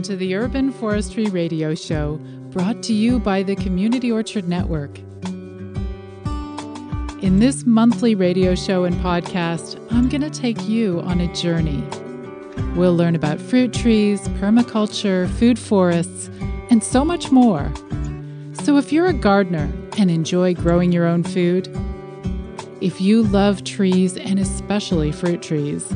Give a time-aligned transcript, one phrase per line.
[0.00, 2.16] welcome to the Urban Forestry Radio Show,
[2.52, 4.98] brought to you by the Community Orchard Network.
[7.22, 11.84] In this monthly radio show and podcast, I'm going to take you on a journey.
[12.74, 16.30] We'll learn about fruit trees, permaculture, food forests,
[16.70, 17.70] and so much more.
[18.54, 21.68] So, if you're a gardener and enjoy growing your own food,
[22.80, 25.92] if you love trees and especially fruit trees,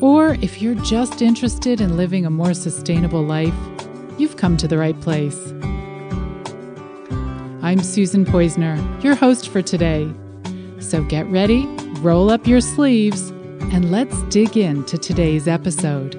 [0.00, 3.54] or if you're just interested in living a more sustainable life,
[4.18, 5.38] you've come to the right place.
[7.62, 10.10] I'm Susan Poizner, your host for today.
[10.78, 11.66] So get ready,
[12.00, 13.28] roll up your sleeves,
[13.72, 16.14] and let's dig into today's episode.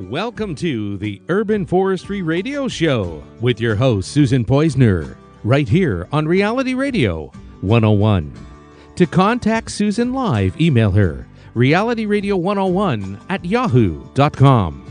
[0.00, 6.26] Welcome to the Urban Forestry Radio Show with your host, Susan Poizner, right here on
[6.26, 8.51] Reality Radio 101.
[8.96, 14.88] To contact Susan live, email her realityradio101 at yahoo.com.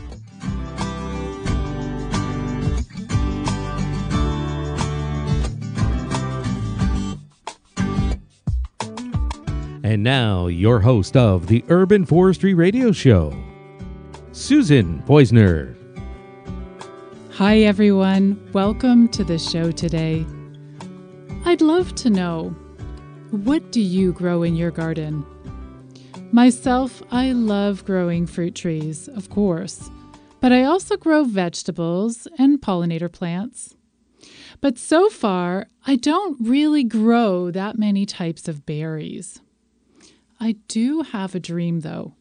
[9.84, 13.36] And now, your host of the Urban Forestry Radio Show,
[14.32, 15.76] Susan Poizner.
[17.32, 18.40] Hi, everyone.
[18.52, 20.24] Welcome to the show today.
[21.44, 22.56] I'd love to know
[23.32, 25.24] what do you grow in your garden?
[26.32, 29.90] Myself, I love growing fruit trees, of course,
[30.40, 33.74] but I also grow vegetables and pollinator plants.
[34.60, 39.40] But so far, I don't really grow that many types of berries.
[40.38, 42.14] I do have a dream, though.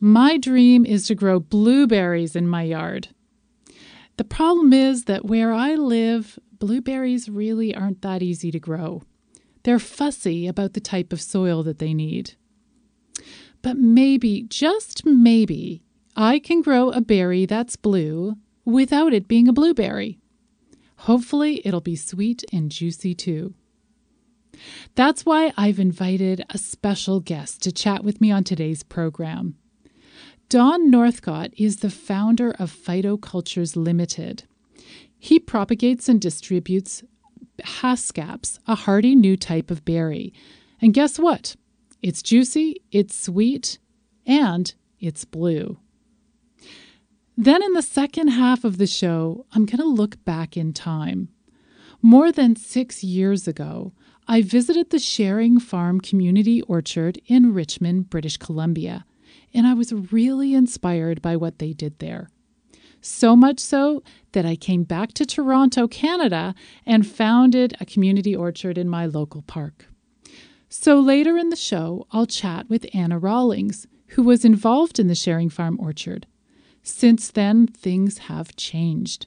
[0.00, 3.08] My dream is to grow blueberries in my yard.
[4.16, 9.02] The problem is that where I live, blueberries really aren't that easy to grow.
[9.68, 12.36] They're fussy about the type of soil that they need.
[13.60, 15.82] But maybe, just maybe,
[16.16, 20.20] I can grow a berry that's blue without it being a blueberry.
[21.00, 23.52] Hopefully, it'll be sweet and juicy too.
[24.94, 29.56] That's why I've invited a special guest to chat with me on today's program.
[30.48, 34.44] Don Northcott is the founder of Phytocultures Limited.
[35.18, 37.04] He propagates and distributes
[37.64, 40.32] haskaps, a hardy new type of berry.
[40.80, 41.56] And guess what?
[42.02, 43.78] It's juicy, it's sweet,
[44.26, 45.78] and it's blue.
[47.36, 51.28] Then, in the second half of the show, I'm going to look back in time.
[52.02, 53.92] More than six years ago,
[54.26, 59.04] I visited the Sharing Farm Community Orchard in Richmond, British Columbia,
[59.54, 62.28] and I was really inspired by what they did there.
[63.00, 66.54] So much so that I came back to Toronto, Canada,
[66.84, 69.86] and founded a community orchard in my local park.
[70.68, 75.14] So later in the show, I'll chat with Anna Rawlings, who was involved in the
[75.14, 76.26] Sharing Farm Orchard.
[76.82, 79.26] Since then, things have changed.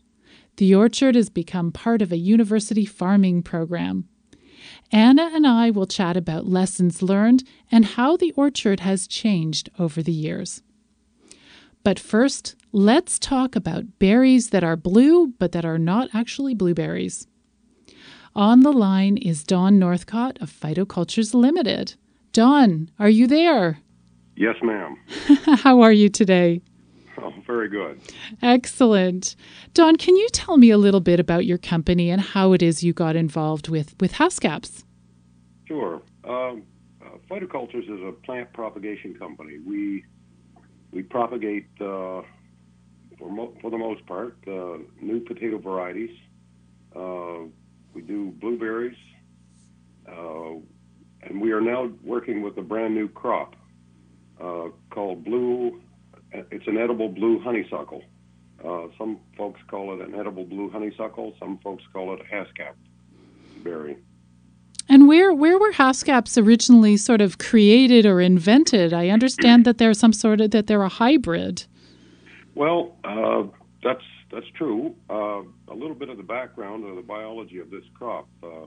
[0.58, 4.08] The orchard has become part of a university farming program.
[4.92, 10.04] Anna and I will chat about lessons learned and how the orchard has changed over
[10.04, 10.62] the years.
[11.84, 17.28] But first, let's talk about berries that are blue but that are not actually blueberries.
[18.36, 21.96] On the line is Don Northcott of Phytocultures Limited.
[22.32, 23.80] Don, are you there?
[24.38, 24.96] Yes, ma'am.
[25.64, 26.62] How are you today?
[27.18, 28.00] Oh, very good.
[28.42, 29.36] Excellent.
[29.74, 32.84] Don, can you tell me a little bit about your company and how it is
[32.84, 34.86] you got involved with, with Haskaps?
[35.68, 36.02] Sure.
[36.24, 36.64] Um,
[37.02, 39.60] uh, Phytocultures is a plant propagation company.
[39.66, 40.06] We
[40.92, 42.22] we propagate uh,
[43.18, 46.18] for, mo- for the most part uh, new potato varieties.
[46.96, 47.48] Uh,
[47.94, 48.98] we do blueberries,
[50.08, 50.54] uh,
[51.24, 53.56] and we are now working with a brand new crop
[54.42, 55.82] uh, called blue.
[56.32, 58.04] It's an edible blue honeysuckle.
[58.66, 61.34] Uh, some folks call it an edible blue honeysuckle.
[61.40, 62.74] Some folks call it a haskap
[63.64, 63.98] berry.
[64.92, 68.92] And where where were haskaps originally sort of created or invented?
[68.92, 71.64] I understand that they're some sort of that they're a hybrid.
[72.56, 73.44] Well, uh,
[73.82, 74.04] that's
[74.34, 74.94] that's true.
[75.10, 78.28] Uh, a little bit of the background of the biology of this crop.
[78.44, 78.66] Uh,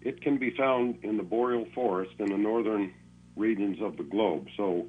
[0.00, 2.94] it can be found in the boreal forest in the northern
[3.34, 4.46] regions of the globe.
[4.56, 4.86] So,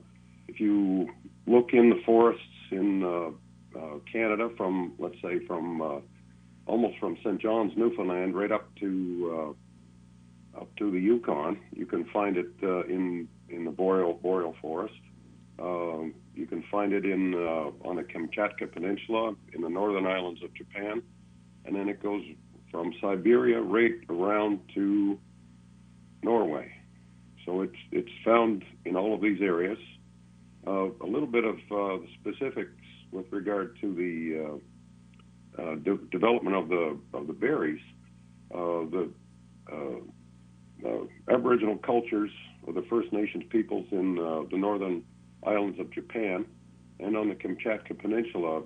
[0.48, 1.10] if you
[1.48, 6.00] look in the forests in uh, uh, Canada, from let's say from uh,
[6.68, 7.42] almost from St.
[7.42, 9.56] John's, Newfoundland, right up to
[10.60, 11.60] up to the Yukon.
[11.72, 15.02] You can find it uh, in in the boreal boreal forest.
[15.60, 20.42] Um, you can find it in uh, on the Kamchatka Peninsula in the northern islands
[20.44, 21.02] of Japan,
[21.66, 22.24] and then it goes
[22.72, 25.18] from Siberia right around to
[26.24, 26.72] Norway.
[27.46, 29.80] So it's it's found in all of these areas,
[30.68, 34.14] Uh, a little bit of uh, specifics with regard to the
[35.58, 36.86] uh, de- development of the
[37.18, 37.82] of the berries.
[38.52, 39.04] the
[41.30, 42.32] Aboriginal cultures
[42.68, 45.04] of the First Nations peoples in the northern
[45.46, 46.46] islands of Japan
[47.00, 48.64] and on the Kamchatka Peninsula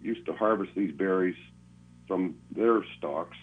[0.00, 1.36] used to harvest these berries
[2.06, 3.36] from their stalks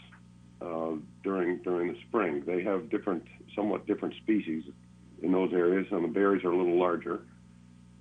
[0.62, 0.92] uh,
[1.24, 2.44] during during the spring.
[2.46, 3.24] They have different,
[3.56, 4.64] somewhat different species
[5.22, 7.22] in those areas, and the berries are a little larger.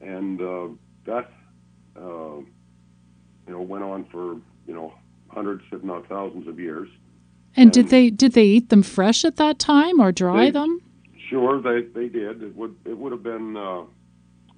[0.01, 0.69] And uh,
[1.07, 1.31] that,
[1.97, 4.35] uh, you know, went on for
[4.67, 4.93] you know
[5.29, 6.89] hundreds, if not thousands, of years.
[7.57, 10.51] And, and did they did they eat them fresh at that time or dry they,
[10.53, 10.81] them?
[11.29, 12.43] Sure, they they did.
[12.43, 13.83] It would it would have been uh,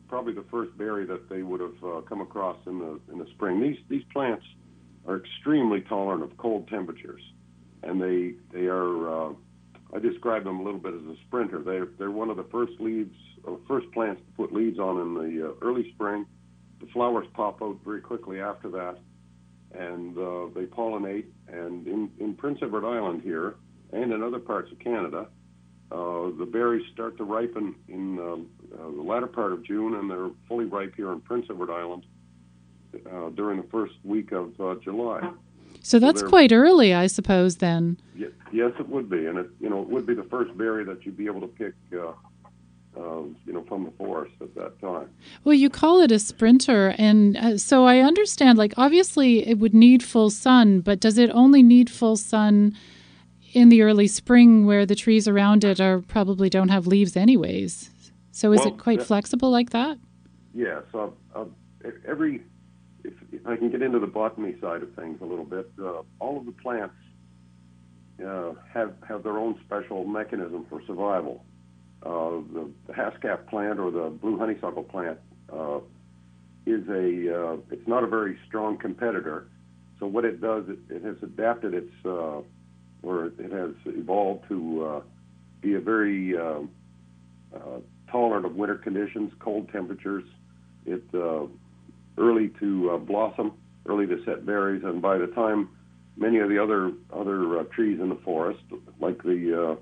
[0.09, 3.27] probably the first berry that they would have uh, come across in the in the
[3.35, 3.61] spring.
[3.61, 4.45] These these plants
[5.07, 7.23] are extremely tolerant of cold temperatures,
[7.83, 9.29] and they they are.
[9.31, 9.33] Uh,
[9.95, 11.63] I describe them a little bit as a sprinter.
[11.63, 13.17] They're they're one of the first leaves,
[13.47, 16.27] uh, first plants to put leaves on in the uh, early spring.
[16.81, 18.99] The flowers pop out very quickly after that,
[19.79, 21.27] and uh, they pollinate.
[21.49, 23.57] And in in Prince Edward Island here,
[23.93, 25.27] and in other parts of Canada,
[25.91, 30.11] uh, the berries start to ripen in uh, uh, the latter part of June, and
[30.11, 32.07] they're fully ripe here in Prince Edward Island
[33.11, 35.31] uh, during the first week of uh, July.
[35.83, 37.57] So that's so quite early, I suppose.
[37.57, 37.99] Then.
[38.53, 41.05] yes, it would be, and it you know it would be the first berry that
[41.05, 41.75] you'd be able to pick.
[41.93, 42.13] Uh,
[42.97, 45.09] uh, you know, from the forest at that time.
[45.45, 48.59] Well, you call it a sprinter, and uh, so I understand.
[48.59, 52.77] Like, obviously, it would need full sun, but does it only need full sun
[53.53, 57.91] in the early spring, where the trees around it are probably don't have leaves, anyways?
[58.31, 59.99] So, is well, it quite that, flexible like that?
[60.55, 61.45] Yeah, so, uh,
[62.07, 62.43] every
[63.05, 66.03] if, if I can get into the botany side of things a little bit, uh,
[66.21, 66.95] all of the plants
[68.25, 71.45] uh, have have their own special mechanism for survival.
[72.05, 75.19] Uh, the, the haskap plant or the blue honeysuckle plant
[75.53, 75.79] uh,
[76.67, 79.49] is a uh, it's not a very strong competitor.
[80.01, 82.41] So what it does, it, it has adapted its uh,
[83.03, 85.01] or it has evolved to uh,
[85.61, 86.61] be a very uh,
[87.55, 90.25] uh, tolerant of winter conditions, cold temperatures.
[90.87, 91.47] It uh,
[92.19, 93.53] early to uh, blossom,
[93.87, 95.69] early to set berries, and by the time
[96.17, 98.63] many of the other other uh, trees in the forest,
[99.01, 99.77] like the uh,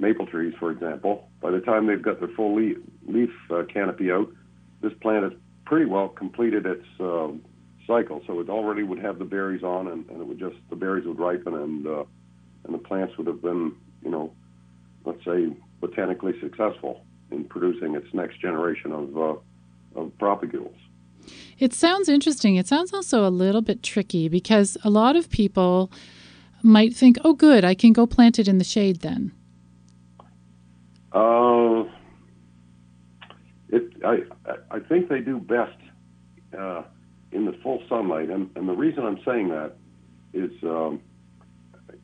[0.00, 4.10] maple trees, for example, by the time they've got their full leaf, leaf uh, canopy
[4.10, 4.28] out,
[4.80, 5.32] this plant has
[5.66, 7.28] pretty well completed its uh,
[7.86, 8.22] cycle.
[8.26, 11.06] So it already would have the berries on, and, and it would just the berries
[11.06, 12.04] would ripen, and uh,
[12.64, 14.32] and the plants would have been, you know,
[15.04, 20.76] let's say botanically successful in producing its next generation of uh, of propagules.
[21.58, 22.56] It sounds interesting.
[22.56, 25.92] It sounds also a little bit tricky because a lot of people
[26.62, 29.32] might think, "Oh, good, I can go plant it in the shade then."
[31.12, 31.84] Uh,
[33.68, 34.18] it, I
[34.70, 35.76] I think they do best
[36.58, 36.82] uh,
[37.32, 39.76] in the full sunlight, and, and the reason I'm saying that
[40.32, 41.00] is um,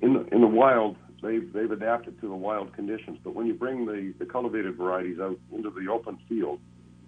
[0.01, 3.55] in the in the wild they've they've adapted to the wild conditions, but when you
[3.55, 6.61] bring the the cultivated varieties out into the open field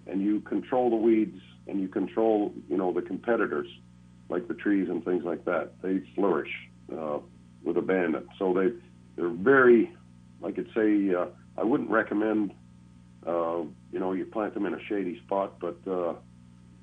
[0.07, 3.69] and you control the weeds and you control, you know, the competitors
[4.29, 5.73] like the trees and things like that.
[5.83, 6.51] They flourish
[6.93, 7.19] uh,
[7.63, 8.29] with abandon.
[8.39, 8.71] So they
[9.17, 9.95] they're very,
[10.45, 11.27] I could say, uh,
[11.59, 12.55] I wouldn't recommend,
[13.27, 13.63] uh,
[13.93, 16.15] you know, you plant them in a shady spot, but uh,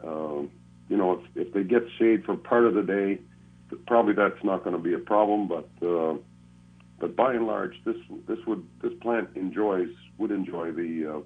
[0.03, 0.41] uh,
[0.89, 3.19] you know, if if they get shade for part of the day,
[3.87, 5.47] probably that's not going to be a problem.
[5.47, 6.15] But uh,
[6.99, 11.19] but by and large, this this would this plant enjoys would enjoy the uh,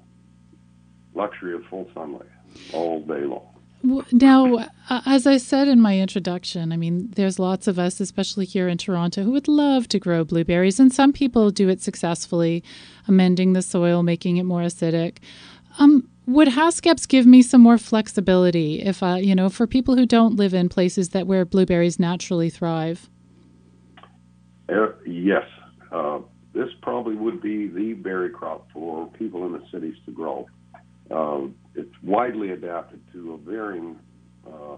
[1.15, 2.29] luxury of full sunlight
[2.73, 3.58] all day long.
[4.11, 8.67] Now, as I said in my introduction, I mean, there's lots of us, especially here
[8.67, 12.61] in Toronto, who would love to grow blueberries, and some people do it successfully,
[13.07, 15.19] amending the soil, making it more acidic.
[15.79, 20.05] Um, would haskaps give me some more flexibility if, uh, you know, for people who
[20.05, 23.09] don't live in places that where blueberries naturally thrive?
[24.67, 25.45] Uh, yes,
[25.91, 26.19] uh,
[26.53, 30.45] this probably would be the berry crop for people in the cities to grow.
[31.11, 33.97] Um, it's widely adapted to a varying
[34.45, 34.77] uh,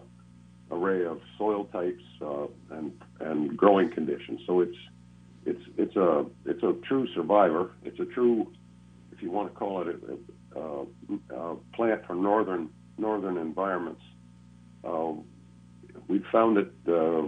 [0.72, 4.40] array of soil types uh, and and growing conditions.
[4.48, 4.78] So it's
[5.46, 7.72] it's it's a it's a true survivor.
[7.84, 8.52] It's a true,
[9.12, 9.96] if you want to call it
[10.56, 14.02] a, a, a plant for northern northern environments.
[14.84, 15.14] Uh,
[16.08, 17.28] we've found that uh,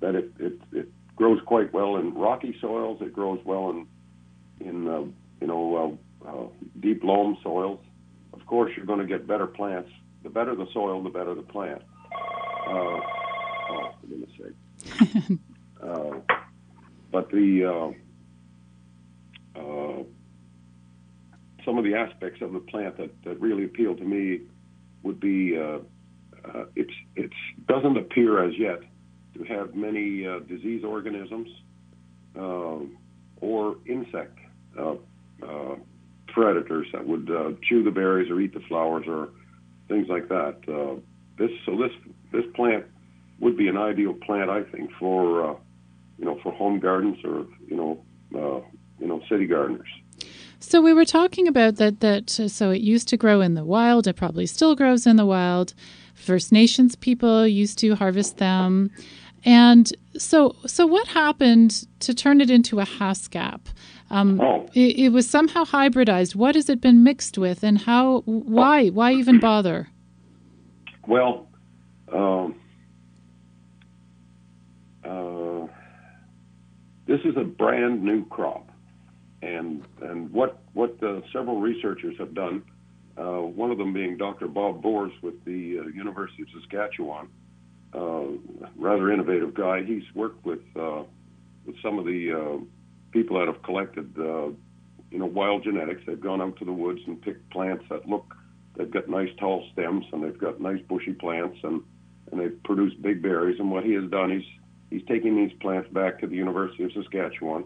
[0.00, 2.98] that it, it it grows quite well in rocky soils.
[3.00, 3.86] It grows well in
[4.66, 5.02] in uh,
[5.40, 6.46] you know uh,
[6.80, 7.78] deep loam soils
[8.52, 9.88] course, you're going to get better plants.
[10.24, 11.80] The better the soil, the better the plant.
[12.68, 15.38] Uh, oh, for goodness sake.
[15.82, 16.36] uh,
[17.10, 17.94] but the
[19.56, 20.02] uh, uh,
[21.64, 24.42] some of the aspects of the plant that, that really appeal to me
[25.02, 25.78] would be uh,
[26.44, 27.32] uh, it's it's
[27.66, 28.80] doesn't appear as yet
[29.32, 31.48] to have many uh, disease organisms
[32.38, 32.80] uh,
[33.40, 34.38] or insect
[34.78, 34.96] uh,
[35.42, 35.76] uh,
[36.32, 39.28] predators that would uh, chew the berries or eat the flowers or
[39.88, 40.56] things like that.
[40.68, 41.00] Uh,
[41.38, 41.92] this so this
[42.32, 42.84] this plant
[43.40, 45.54] would be an ideal plant, I think, for uh,
[46.18, 48.04] you know for home gardens or you know
[49.02, 49.88] you know city gardeners.
[50.60, 54.06] So we were talking about that that so it used to grow in the wild,
[54.06, 55.74] it probably still grows in the wild.
[56.14, 58.90] First Nations people used to harvest them.
[59.44, 63.60] And so so what happened to turn it into a haskap?
[64.12, 64.68] Um, oh.
[64.74, 66.34] it, it, was somehow hybridized.
[66.34, 68.20] What has it been mixed with, and how?
[68.26, 68.88] Why?
[68.88, 69.88] Why even bother?
[71.08, 71.48] Well,
[72.12, 72.60] um,
[75.02, 75.66] uh,
[77.06, 78.72] this is a brand new crop
[79.42, 82.62] and and what what uh, several researchers have done,
[83.18, 84.48] uh, one of them being Dr.
[84.48, 87.28] Bob Bors with the uh, University of Saskatchewan,
[87.92, 88.24] uh,
[88.76, 89.82] rather innovative guy.
[89.82, 91.02] He's worked with uh,
[91.66, 92.64] with some of the uh,
[93.12, 96.02] people that have collected you know wild genetics.
[96.06, 98.34] They've gone out to the woods and picked plants that look
[98.76, 101.82] they've got nice tall stems and they've got nice bushy plants and
[102.30, 103.60] and they've produced big berries.
[103.60, 104.48] And what he has done, he's
[104.90, 107.64] he's taking these plants back to the University of Saskatchewan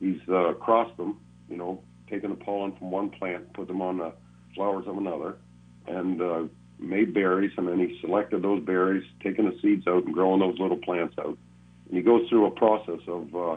[0.00, 3.98] he's uh, crossed them, you know, taken the pollen from one plant, put them on
[3.98, 4.12] the
[4.54, 5.36] flowers of another,
[5.86, 6.42] and uh,
[6.78, 10.58] made berries, and then he selected those berries, taking the seeds out and growing those
[10.58, 11.38] little plants out.
[11.88, 13.56] And he goes through a process of uh,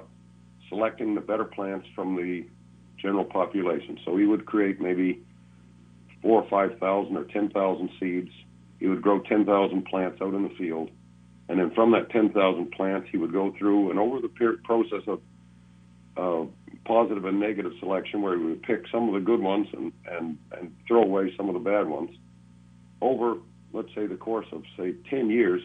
[0.70, 2.46] selecting the better plants from the
[3.02, 4.00] general population.
[4.06, 5.24] So he would create maybe
[6.22, 8.32] four or five thousand or ten thousand seeds.
[8.80, 10.90] He would grow ten thousand plants out in the field,
[11.50, 15.04] and then from that ten thousand plants, he would go through and over the process
[15.08, 15.22] of
[16.18, 16.46] uh,
[16.86, 20.38] positive and negative selection where he would pick some of the good ones and, and,
[20.58, 22.10] and throw away some of the bad ones.
[23.02, 23.36] Over,
[23.74, 25.62] let's say, the course of, say, 10 years,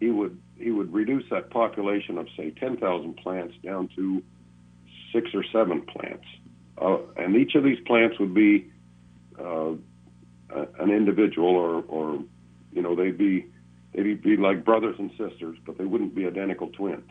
[0.00, 4.22] he would, he would reduce that population of, say, 10,000 plants down to
[5.12, 6.26] six or seven plants.
[6.80, 8.70] Uh, and each of these plants would be
[9.38, 9.72] uh,
[10.78, 12.18] an individual or, or,
[12.72, 13.46] you know, they'd be,
[13.94, 17.10] they'd be like brothers and sisters, but they wouldn't be identical twins.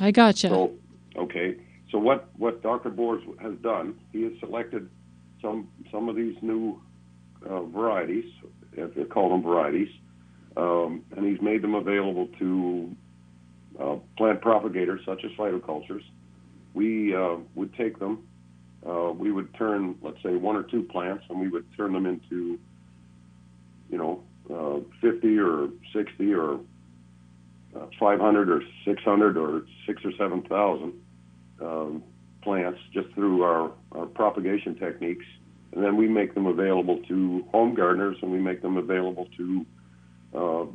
[0.00, 0.48] I gotcha.
[0.48, 0.72] So,
[1.16, 1.56] Okay,
[1.90, 2.90] so what, what Dr.
[2.90, 4.90] Bors has done, he has selected
[5.40, 6.80] some some of these new
[7.48, 8.24] uh, varieties,
[8.72, 9.90] if they call them varieties,
[10.56, 12.96] um, and he's made them available to
[13.80, 16.02] uh, plant propagators such as phytocultures.
[16.74, 18.26] We uh, would take them,
[18.88, 22.06] uh, we would turn, let's say, one or two plants, and we would turn them
[22.06, 22.58] into,
[23.90, 26.60] you know, uh, 50 or 60 or
[27.76, 30.92] uh, 500 or 600 or six or 7,000
[31.60, 32.02] um,
[32.42, 35.24] plants just through our, our propagation techniques.
[35.72, 39.66] And then we make them available to home gardeners and we make them available to
[40.34, 40.66] uh,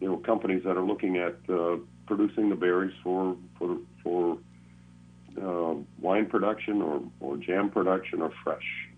[0.00, 4.38] you know companies that are looking at uh, producing the berries for for for
[5.42, 8.88] uh, wine production or, or jam production or fresh.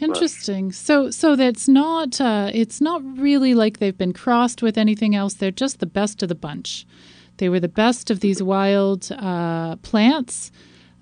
[0.00, 0.70] Interesting.
[0.70, 0.78] Fresh.
[0.78, 5.34] So so that's not uh, it's not really like they've been crossed with anything else.
[5.34, 6.86] They're just the best of the bunch.
[7.36, 10.52] They were the best of these wild uh, plants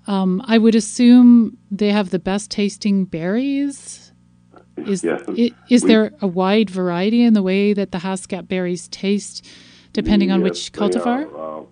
[0.07, 4.11] um, I would assume they have the best tasting berries.
[4.87, 5.21] Is, yes.
[5.69, 9.45] is, there a wide variety in the way that the Haskap berries taste,
[9.93, 11.67] depending yes, on which cultivar?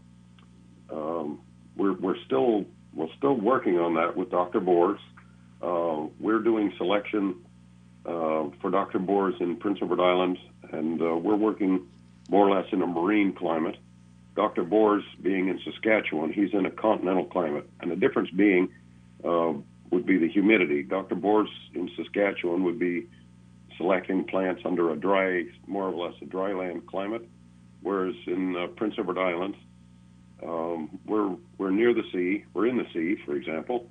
[0.92, 1.42] Uh, um,
[1.76, 2.64] we're, we're still
[2.94, 4.60] we're still working on that with Dr.
[4.60, 5.00] Bors.
[5.62, 7.36] Uh, we're doing selection
[8.06, 9.00] uh, for Dr.
[9.00, 10.38] Bors in Prince Edward Island,
[10.72, 11.88] and uh, we're working
[12.30, 13.78] more or less in a marine climate.
[14.36, 14.64] Dr.
[14.64, 18.70] Bors being in Saskatchewan, he's in a continental climate, and the difference being
[19.24, 19.54] uh,
[19.92, 20.84] would be the humidity.
[20.84, 21.16] Dr.
[21.16, 23.08] Bors in Saskatchewan would be
[23.78, 27.28] selecting plants under a dry, more or less a dry land climate,
[27.82, 29.56] whereas in uh, Prince Edward Island,
[30.46, 32.46] um, we're we're near the sea.
[32.54, 33.90] We're in the sea, for example.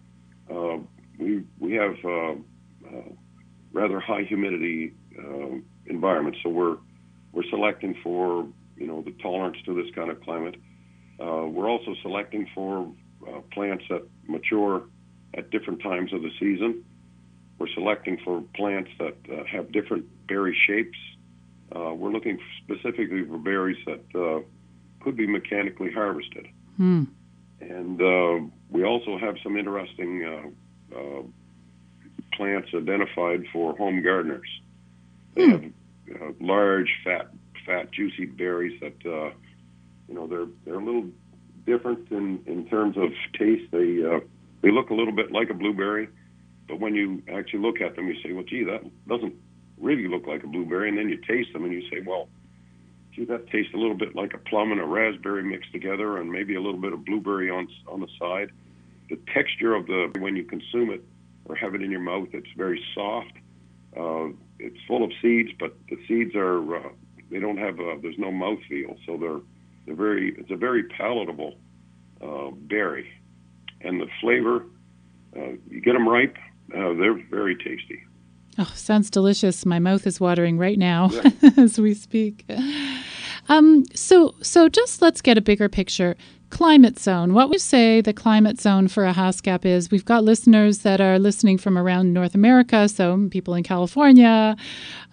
[0.50, 0.78] Uh,
[1.19, 2.33] we we have uh,
[2.88, 3.12] uh,
[3.73, 6.78] rather high humidity uh, environments, so we're
[7.33, 8.49] we're selecting for
[8.80, 10.57] you know, the tolerance to this kind of climate.
[11.21, 12.90] Uh, we're also selecting for
[13.28, 14.83] uh, plants that mature
[15.37, 16.83] at different times of the season.
[17.59, 20.99] We're selecting for plants that uh, have different berry shapes.
[21.76, 24.40] Uh, we're looking specifically for berries that uh,
[25.00, 26.47] could be mechanically harvested.
[26.76, 27.04] Hmm.
[27.61, 30.54] And uh, we also have some interesting
[32.40, 34.49] plants identified for home gardeners.
[35.35, 35.69] They hmm.
[36.19, 37.30] have large, fat
[37.66, 39.30] fat, juicy berries that uh,
[40.09, 41.07] you know they're they're a little
[41.66, 43.71] different in in terms of taste.
[43.71, 44.21] They uh,
[44.62, 46.09] they look a little bit like a blueberry,
[46.66, 49.35] but when you actually look at them, you say, well, gee, that doesn't
[49.78, 52.28] really look like a blueberry, and then you taste them and you say, well,
[53.14, 56.30] gee, that tastes a little bit like a plum and a raspberry mixed together, and
[56.30, 58.50] maybe a little bit of blueberry on on the side.
[59.08, 61.02] The texture of the when you consume it
[61.46, 63.32] or have it in your mouth, it's very soft.
[63.96, 66.88] Uh, it's full of seeds, but the seeds are uh,
[67.30, 69.40] they don't have a, there's no mouth feel, so they're
[69.86, 71.56] they're very it's a very palatable
[72.20, 73.10] uh, berry,
[73.80, 74.64] and the flavor
[75.36, 76.36] uh, you get them ripe,
[76.74, 78.02] uh, they're very tasty.
[78.58, 79.64] Oh, sounds delicious.
[79.64, 81.30] My mouth is watering right now yeah.
[81.56, 82.44] as we speak.
[83.50, 86.14] Um, so, so just let's get a bigger picture.
[86.50, 87.35] Climate zone.
[87.35, 89.90] What would you say the climate zone for a haskap is?
[89.90, 94.57] We've got listeners that are listening from around North America, so people in California,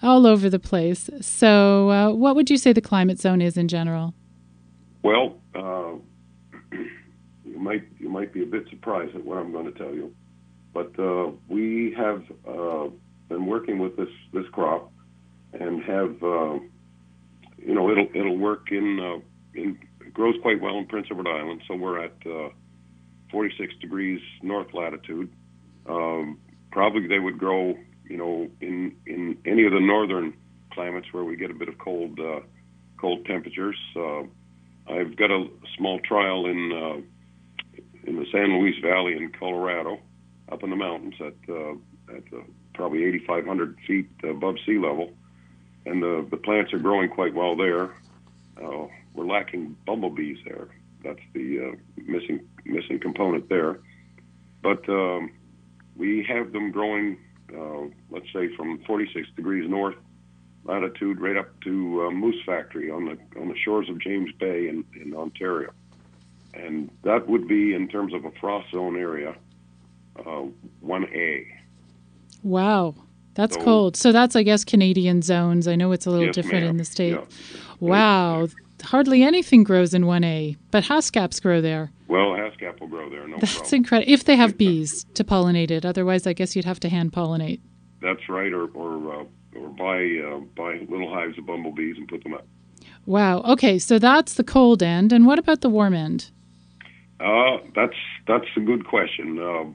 [0.04, 1.10] all over the place.
[1.20, 4.14] So, uh, what would you say the climate zone is in general?
[5.02, 5.94] Well, uh,
[7.44, 10.14] you might you might be a bit surprised at what I'm going to tell you,
[10.76, 12.90] but uh, we have uh,
[13.30, 14.92] been working with this this crop
[15.54, 16.60] and have uh,
[17.58, 21.28] you know it'll it'll work in uh, in it grows quite well in Prince Edward
[21.28, 21.62] Island.
[21.68, 22.50] So we're at uh,
[23.32, 25.32] 46 degrees north latitude.
[25.88, 26.40] Um,
[26.72, 27.76] probably they would grow
[28.10, 30.34] you know in in any of the northern
[30.74, 32.40] climates where we get a bit of cold uh,
[33.00, 33.78] cold temperatures.
[33.96, 34.24] Uh,
[34.90, 35.48] I've got a
[35.78, 40.00] small trial in uh, in the San Luis Valley in Colorado,
[40.52, 41.74] up in the mountains at uh,
[42.16, 45.12] at uh, probably 8,500 feet above sea level,
[45.88, 47.96] and the the plants are growing quite well there.
[48.62, 50.68] Uh, we're lacking bumblebees there.
[51.04, 53.80] That's the uh, missing missing component there.
[54.62, 55.32] But um,
[55.96, 57.18] we have them growing,
[57.56, 59.96] uh, let's say, from 46 degrees north
[60.66, 64.68] latitude right up to uh, Moose Factory on the on the shores of James Bay
[64.68, 65.72] in, in Ontario,
[66.54, 69.36] and that would be in terms of a frost zone area,
[70.20, 70.44] uh,
[70.82, 71.48] one A.
[72.44, 72.96] Wow,
[73.38, 73.96] that's so, cold.
[73.96, 75.68] So that's I guess Canadian zones.
[75.68, 76.72] I know it's a little yes, different ma'am.
[76.72, 77.14] in the state.
[77.14, 77.24] Yeah.
[77.80, 78.48] Wow,
[78.84, 81.92] hardly anything grows in one A, but haskaps grow there.
[82.08, 83.28] Well, haskap will grow there.
[83.28, 83.76] No That's problem.
[83.76, 84.12] incredible.
[84.12, 87.62] If they have bees to pollinate it, otherwise, I guess you'd have to hand pollinate.
[88.02, 92.24] That's right, or or uh, or buy uh, buy little hives of bumblebees and put
[92.24, 92.48] them up.
[93.06, 93.42] Wow.
[93.44, 96.32] Okay, so that's the cold end, and what about the warm end?
[97.20, 97.96] Uh, that's
[98.28, 99.40] that's a good question.
[99.40, 99.66] Uh,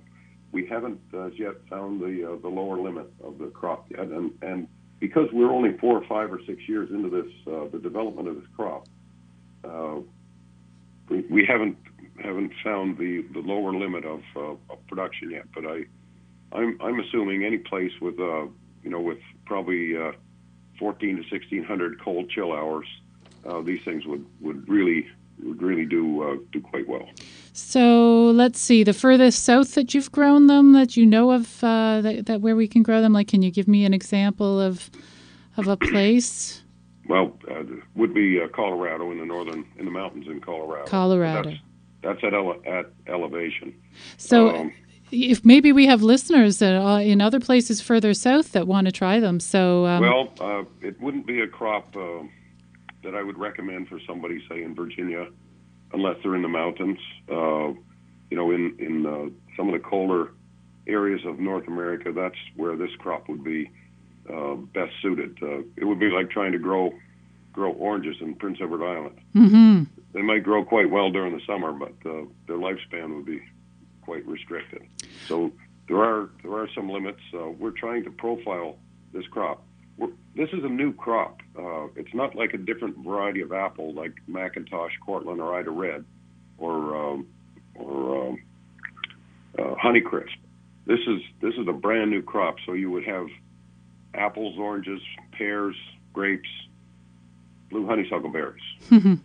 [0.52, 4.32] we haven't uh, yet found the uh, the lower limit of the crop yet, and
[4.42, 4.68] and
[5.00, 8.36] because we're only four or five or six years into this uh, the development of
[8.36, 8.86] this crop,
[9.64, 9.96] uh,
[11.08, 11.76] we, we haven't
[12.22, 15.44] haven't found the, the lower limit of, uh, of production yet.
[15.54, 15.84] But I
[16.52, 18.46] I'm I'm assuming any place with uh
[18.82, 20.12] you know with probably uh,
[20.78, 22.86] 14 to 1600 cold chill hours,
[23.44, 25.06] uh, these things would would really
[25.38, 27.08] really do uh, do quite well.
[27.52, 32.00] So let's see the furthest south that you've grown them that you know of uh,
[32.00, 33.12] that, that where we can grow them.
[33.12, 34.90] Like, can you give me an example of
[35.56, 36.62] of a place?
[37.08, 37.64] Well, uh,
[37.94, 40.86] would be uh, Colorado in the northern in the mountains in Colorado.
[40.86, 41.50] Colorado.
[41.50, 41.62] That's,
[42.02, 43.74] that's at ele- at elevation.
[44.16, 44.56] So.
[44.56, 44.72] Um,
[45.14, 48.92] if maybe we have listeners that are in other places further south that want to
[48.92, 52.22] try them, so um, well, uh, it wouldn't be a crop uh,
[53.02, 55.26] that I would recommend for somebody, say in Virginia,
[55.92, 56.98] unless they're in the mountains.
[57.30, 57.68] Uh,
[58.30, 60.32] you know, in in uh, some of the colder
[60.86, 63.70] areas of North America, that's where this crop would be
[64.32, 65.38] uh, best suited.
[65.42, 66.92] Uh, it would be like trying to grow
[67.52, 69.18] grow oranges in Prince Edward Island.
[69.34, 69.82] hmm
[70.14, 73.42] They might grow quite well during the summer, but uh, their lifespan would be
[74.00, 74.82] quite restricted.
[75.28, 75.52] So
[75.88, 77.20] there are there are some limits.
[77.34, 78.76] Uh, we're trying to profile
[79.12, 79.62] this crop.
[79.98, 81.40] This is a new crop.
[81.58, 86.04] Uh, it's not like a different variety of apple like McIntosh, Cortland, or Ida Red,
[86.56, 87.26] or um,
[87.74, 88.42] or um,
[89.58, 90.36] uh, Honeycrisp.
[90.86, 92.56] This is this is a brand new crop.
[92.64, 93.26] So you would have
[94.14, 95.00] apples, oranges,
[95.32, 95.76] pears,
[96.12, 96.48] grapes,
[97.70, 98.62] blue honeysuckle berries.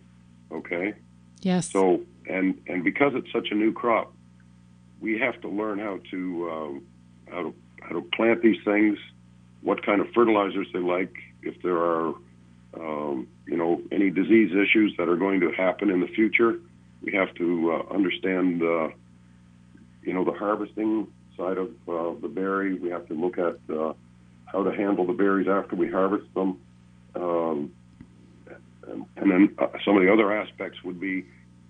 [0.50, 0.94] Okay.
[1.42, 1.70] yes.
[1.70, 4.14] So and and because it's such a new crop,
[5.00, 6.86] we have to learn how to um,
[7.30, 8.98] how to how to plant these things,
[9.62, 12.14] what kind of fertilizers they like, if there are
[12.74, 16.60] um, you know any disease issues that are going to happen in the future.
[17.02, 18.88] We have to uh, understand uh,
[20.02, 22.74] you know the harvesting side of uh, the berry.
[22.74, 23.92] We have to look at uh,
[24.46, 26.60] how to handle the berries after we harvest them.
[27.14, 27.72] Um,
[29.16, 31.26] and, then uh, some of the other aspects would be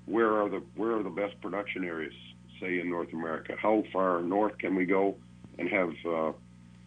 [0.06, 2.14] where are the where are the best production areas,
[2.60, 3.54] say in North America?
[3.60, 5.16] How far north can we go
[5.58, 6.32] and have uh,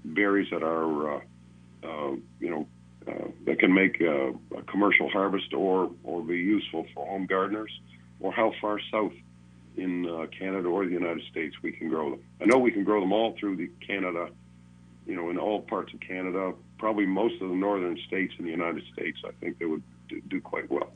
[0.04, 1.20] berries that are uh,
[1.84, 2.68] uh, you know
[3.08, 7.72] uh, that can make a, a commercial harvest or or be useful for home gardeners?
[8.20, 9.14] Or how far south
[9.76, 12.20] in uh, Canada or the United States we can grow them?
[12.40, 14.30] I know we can grow them all through the Canada,
[15.08, 18.52] you know, in all parts of Canada, probably most of the northern states in the
[18.52, 19.18] United States.
[19.26, 19.82] I think they would
[20.28, 20.92] do, quite well.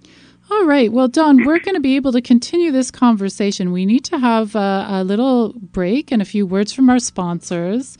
[0.51, 0.91] All right.
[0.91, 3.71] Well, Don, we're going to be able to continue this conversation.
[3.71, 7.97] We need to have a, a little break and a few words from our sponsors.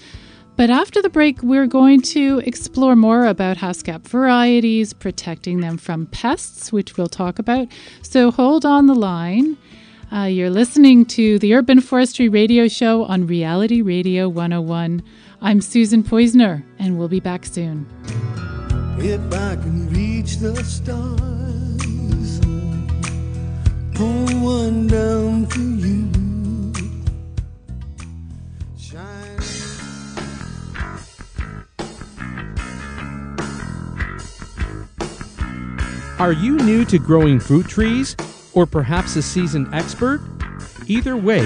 [0.58, 6.06] But after the break, we're going to explore more about Haskap varieties, protecting them from
[6.06, 7.68] pests, which we'll talk about.
[8.02, 9.58] So hold on the line.
[10.14, 15.04] Uh, you're listening to the Urban Forestry Radio Show on Reality Radio 101.
[15.42, 17.86] I'm Susan Poizner, and we'll be back soon.
[18.98, 22.40] If I can reach the stars,
[23.94, 26.15] pull one down for you.
[36.18, 38.16] Are you new to growing fruit trees?
[38.54, 40.22] Or perhaps a seasoned expert?
[40.88, 41.44] Either way,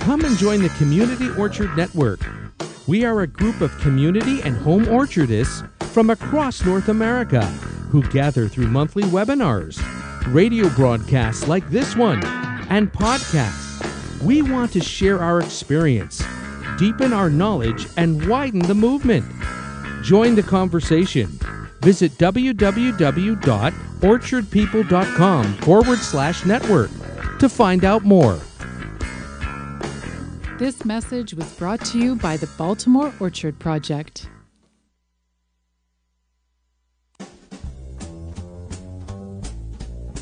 [0.00, 2.18] come and join the Community Orchard Network.
[2.88, 7.42] We are a group of community and home orchardists from across North America
[7.92, 9.80] who gather through monthly webinars,
[10.34, 12.24] radio broadcasts like this one,
[12.70, 14.20] and podcasts.
[14.20, 16.24] We want to share our experience,
[16.76, 19.30] deepen our knowledge, and widen the movement.
[20.02, 21.38] Join the conversation.
[21.82, 22.18] Visit
[24.00, 26.90] www.orchardpeople.com forward slash network
[27.38, 28.38] to find out more.
[30.58, 34.28] This message was brought to you by the Baltimore Orchard Project.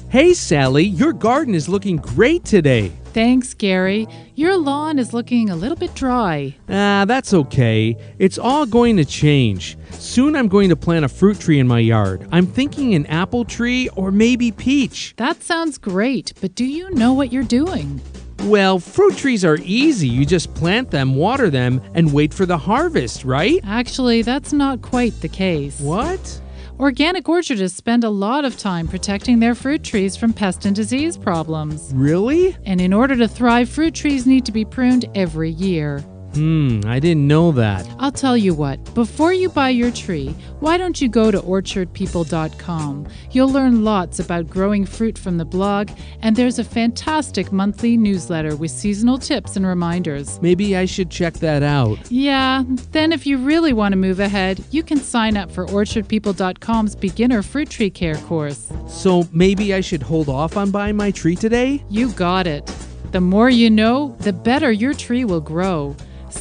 [0.09, 2.93] Hey, Sally, your garden is looking great today.
[3.13, 4.07] Thanks, Gary.
[4.39, 6.55] Your lawn is looking a little bit dry.
[6.69, 7.97] Ah, that's okay.
[8.19, 9.79] It's all going to change.
[9.93, 12.29] Soon I'm going to plant a fruit tree in my yard.
[12.31, 15.15] I'm thinking an apple tree or maybe peach.
[15.17, 17.99] That sounds great, but do you know what you're doing?
[18.41, 20.07] Well, fruit trees are easy.
[20.07, 23.59] You just plant them, water them, and wait for the harvest, right?
[23.65, 25.81] Actually, that's not quite the case.
[25.81, 26.43] What?
[26.79, 31.17] Organic orchardists spend a lot of time protecting their fruit trees from pest and disease
[31.17, 31.91] problems.
[31.95, 32.55] Really?
[32.67, 36.05] And in order to thrive, fruit trees need to be pruned every year.
[36.37, 37.89] Hmm, I didn't know that.
[37.99, 43.09] I'll tell you what, before you buy your tree, why don't you go to orchardpeople.com?
[43.31, 48.55] You'll learn lots about growing fruit from the blog, and there's a fantastic monthly newsletter
[48.55, 50.39] with seasonal tips and reminders.
[50.43, 51.99] Maybe I should check that out.
[52.11, 56.97] Yeah, then if you really want to move ahead, you can sign up for orchardpeople.com's
[56.97, 58.71] beginner fruit tree care course.
[58.89, 61.83] So maybe I should hold off on buying my tree today?
[61.89, 62.67] You got it.
[63.13, 65.97] The more you know, the better your tree will grow.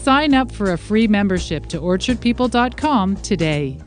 [0.06, 3.80] Sign up for a free membership to orchardpeople.com today.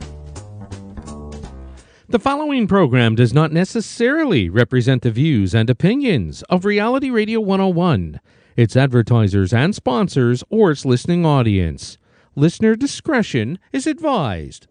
[2.09, 8.19] The following program does not necessarily represent the views and opinions of Reality Radio 101,
[8.57, 11.97] its advertisers and sponsors, or its listening audience.
[12.35, 14.67] Listener discretion is advised.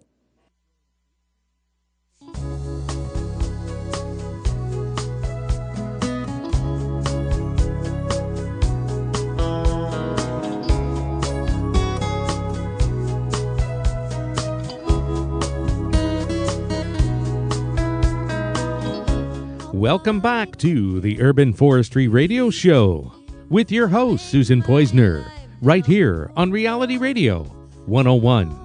[19.78, 23.12] Welcome back to the Urban Forestry Radio Show
[23.48, 25.24] with your host, Susan Poizner,
[25.62, 27.44] right here on Reality Radio
[27.86, 28.58] 101.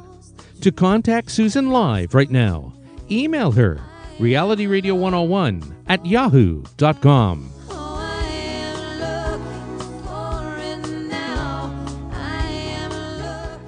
[0.62, 2.74] To contact Susan live right now,
[3.12, 3.80] email her
[4.18, 7.52] realityradio101 at yahoo.com.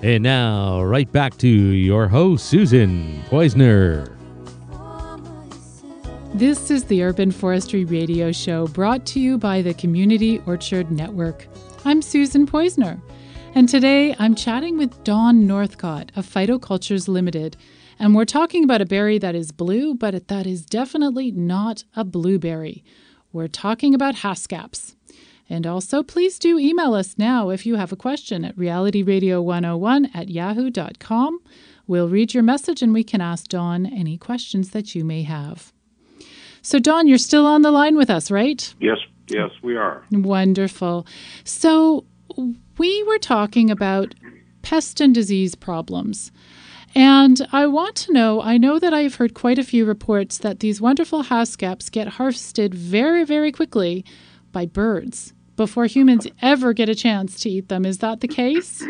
[0.01, 4.14] And now, right back to your host, Susan Poizner.
[6.35, 11.47] This is the Urban Forestry Radio Show brought to you by the Community Orchard Network.
[11.85, 13.01] I'm Susan Poizner,
[13.53, 17.55] and today I'm chatting with Don Northcott of Phytocultures Limited.
[17.99, 22.03] And we're talking about a berry that is blue, but that is definitely not a
[22.03, 22.83] blueberry.
[23.31, 24.97] We're talking about haskaps.
[25.49, 30.27] And also, please do email us now if you have a question at realityradio101 at
[30.27, 31.39] yahoo.com.
[31.87, 35.71] We'll read your message and we can ask Don any questions that you may have.
[36.65, 38.73] So, Don, you're still on the line with us, right?
[38.79, 38.97] Yes,
[39.27, 40.03] yes, we are.
[40.11, 41.05] Wonderful.
[41.43, 42.05] So,
[42.79, 44.15] we were talking about
[44.63, 46.31] pest and disease problems.
[46.95, 50.61] And I want to know I know that I've heard quite a few reports that
[50.61, 54.03] these wonderful haskaps get harvested very, very quickly
[54.51, 57.85] by birds before humans ever get a chance to eat them.
[57.85, 58.83] Is that the case?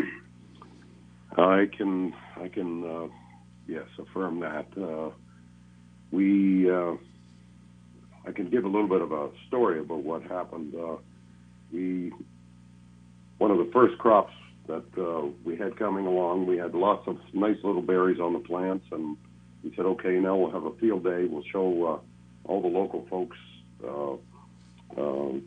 [1.36, 3.08] I can, I can, uh,
[3.68, 4.66] yes, affirm that.
[4.80, 5.10] Uh,
[6.10, 6.94] we, uh,
[8.26, 10.74] I can give a little bit of a story about what happened.
[10.74, 10.96] Uh,
[11.72, 12.12] we,
[13.38, 14.32] one of the first crops
[14.66, 18.40] that uh, we had coming along, we had lots of nice little berries on the
[18.40, 19.16] plants, and
[19.62, 21.24] we said, okay, now we'll have a field day.
[21.24, 23.36] We'll show uh, all the local folks
[23.86, 24.16] uh,
[24.96, 25.42] um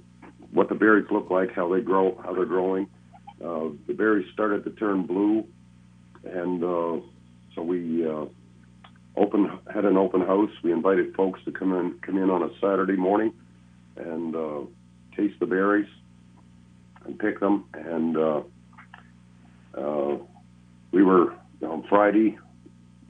[0.52, 2.88] what the berries look like, how they grow, how they're growing.
[3.44, 5.46] Uh, the berries started to turn blue,
[6.24, 7.06] and uh,
[7.56, 8.26] so we uh,
[9.20, 10.52] open had an open house.
[10.64, 13.34] We invited folks to come in come in on a Saturday morning
[13.98, 14.62] and uh,
[15.16, 15.90] taste the berries
[17.06, 17.66] and pick them.
[17.74, 18.42] And uh,
[19.78, 20.18] uh,
[20.92, 22.38] we were on Friday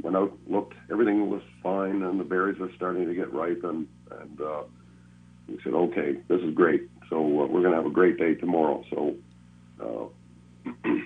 [0.02, 3.88] went out looked everything was fine and the berries were starting to get ripe and
[4.22, 4.64] and uh,
[5.48, 8.34] we said okay this is great so uh, we're going to have a great day
[8.36, 9.16] tomorrow so
[9.84, 10.90] uh,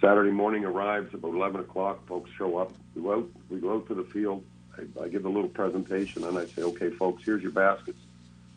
[0.00, 2.06] Saturday morning arrives about 11 o'clock.
[2.06, 2.72] Folks show up.
[2.94, 4.44] We go out, we go out to the field.
[4.76, 7.98] I, I give a little presentation and I say, okay, folks, here's your baskets.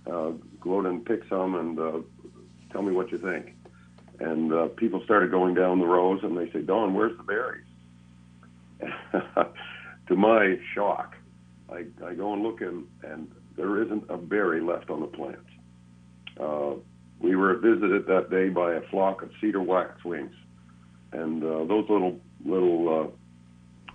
[0.05, 1.99] Uh, go out and pick some and uh,
[2.71, 3.55] tell me what you think.
[4.19, 7.65] And uh, people started going down the rows and they say, Don, where's the berries?
[10.07, 11.15] to my shock,
[11.71, 15.49] I, I go and look and, and there isn't a berry left on the plants.
[16.37, 16.73] Uh,
[17.19, 20.33] we were visited that day by a flock of cedar waxwings
[21.11, 23.11] and uh, those little little
[23.91, 23.93] uh,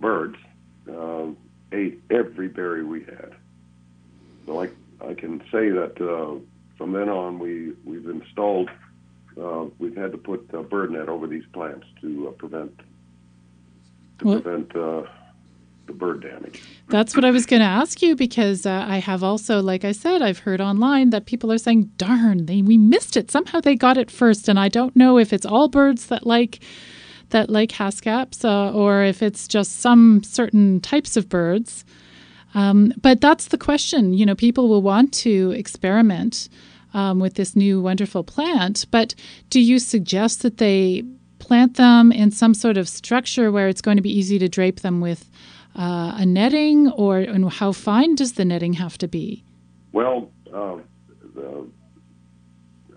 [0.00, 0.36] birds
[0.90, 1.26] uh,
[1.72, 3.32] ate every berry we had.
[4.46, 4.68] So I
[5.06, 6.40] I can say that uh,
[6.76, 8.70] from then on we we've installed
[9.40, 12.78] uh, we've had to put a bird net over these plants to uh, prevent
[14.18, 15.02] to Well- prevent uh,
[15.86, 16.62] the bird damage.
[16.88, 19.92] That's what I was going to ask you because uh, I have also, like I
[19.92, 23.30] said, I've heard online that people are saying, "Darn, they we missed it.
[23.30, 24.48] Somehow they got it first.
[24.48, 26.60] And I don't know if it's all birds that like
[27.30, 31.84] that like haskaps uh, or if it's just some certain types of birds.
[32.54, 34.12] Um, but that's the question.
[34.12, 36.48] You know, people will want to experiment
[36.92, 38.86] um, with this new wonderful plant.
[38.90, 39.14] But
[39.50, 41.02] do you suggest that they
[41.40, 44.80] plant them in some sort of structure where it's going to be easy to drape
[44.80, 45.28] them with
[45.76, 49.44] uh, a netting, or and how fine does the netting have to be?
[49.92, 50.78] Well, uh,
[51.34, 51.66] the,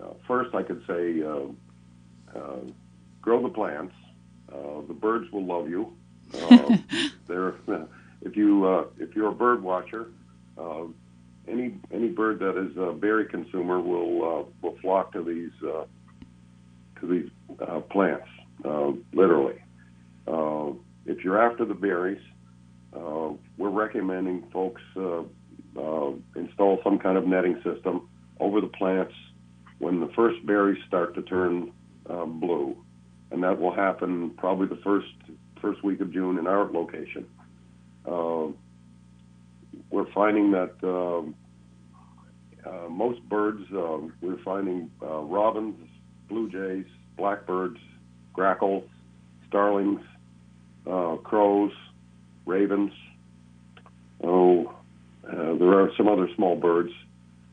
[0.02, 2.60] uh, first I could say uh, uh,
[3.20, 3.94] grow the plants.
[4.52, 5.92] Uh, the birds will love you.
[6.34, 6.76] Uh,
[7.26, 7.54] they're,
[8.22, 10.08] if you uh, if you're a bird watcher,
[10.56, 10.84] uh,
[11.46, 15.84] any any bird that is a berry consumer will uh, will flock to these uh,
[17.00, 17.30] to these
[17.66, 18.28] uh, plants,
[18.64, 19.60] uh, literally.
[20.26, 20.72] Uh,
[21.06, 22.20] if you're after the berries,
[22.94, 25.22] uh, we're recommending folks uh,
[25.78, 28.08] uh, install some kind of netting system
[28.40, 29.14] over the plants
[29.78, 31.72] when the first berries start to turn
[32.08, 32.76] uh, blue,
[33.30, 35.06] and that will happen probably the first
[35.60, 37.26] first week of June in our location.
[38.06, 38.46] Uh,
[39.90, 41.22] we're finding that uh,
[42.88, 45.76] most birds, we're finding robins,
[46.28, 47.78] blue jays, blackbirds,
[48.32, 48.84] grackles,
[49.48, 50.00] starlings,
[50.84, 51.72] crows,
[52.48, 52.92] ravens.
[54.24, 54.74] Oh,
[55.24, 56.92] uh, there are some other small birds.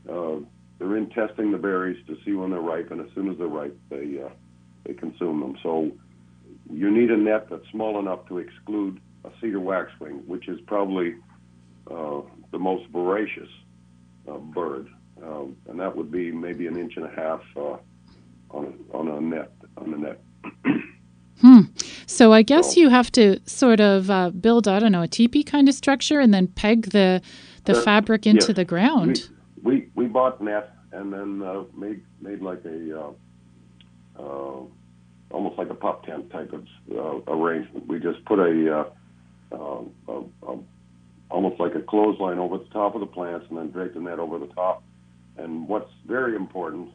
[0.10, 0.38] Uh,
[0.80, 3.48] they're in testing the berries to see when they're ripe, and as soon as they're
[3.48, 4.30] ripe, they uh,
[4.86, 5.58] they consume them.
[5.62, 5.92] So
[6.72, 11.16] you need a net that's small enough to exclude a cedar waxwing, which is probably
[11.90, 13.50] uh, the most voracious
[14.28, 14.88] uh, bird,
[15.24, 17.78] um, and that would be maybe an inch and a half uh,
[18.52, 20.22] on on a net on a net.
[22.16, 25.08] So I guess So- you have to sort of uh, build, I don't know, a
[25.08, 27.22] teepee kind of structure, and then peg the
[27.66, 28.56] the Uh, fabric into yes.
[28.56, 29.28] the ground.
[29.64, 33.12] We, we we bought net and then uh, made made like a uh,
[34.24, 34.60] uh,
[35.32, 36.64] almost like a pop tent type of
[37.00, 37.88] uh, arrangement.
[37.88, 38.86] We just put a, uh,
[39.52, 39.82] uh,
[40.14, 40.16] a,
[40.52, 40.58] a
[41.32, 44.20] almost like a clothesline over the top of the plants and then drape the net
[44.20, 44.84] over the top.
[45.38, 46.90] And what's very important,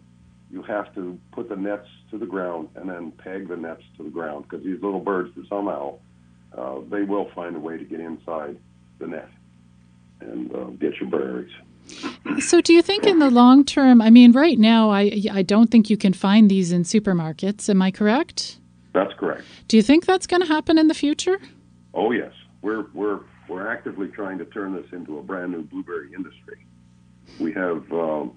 [0.51, 4.03] you have to put the nets to the ground and then peg the nets to
[4.03, 5.99] the ground because these little birds somehow
[6.57, 8.59] uh, they will find a way to get inside
[8.99, 9.29] the net
[10.21, 11.53] and uh, get your berries.
[12.41, 14.03] So, do you think in the long term?
[14.03, 17.69] I mean, right now, I I don't think you can find these in supermarkets.
[17.69, 18.59] Am I correct?
[18.93, 19.43] That's correct.
[19.69, 21.39] Do you think that's going to happen in the future?
[21.95, 22.33] Oh yes,
[22.63, 26.65] we're we're we're actively trying to turn this into a brand new blueberry industry.
[27.39, 28.37] We have um,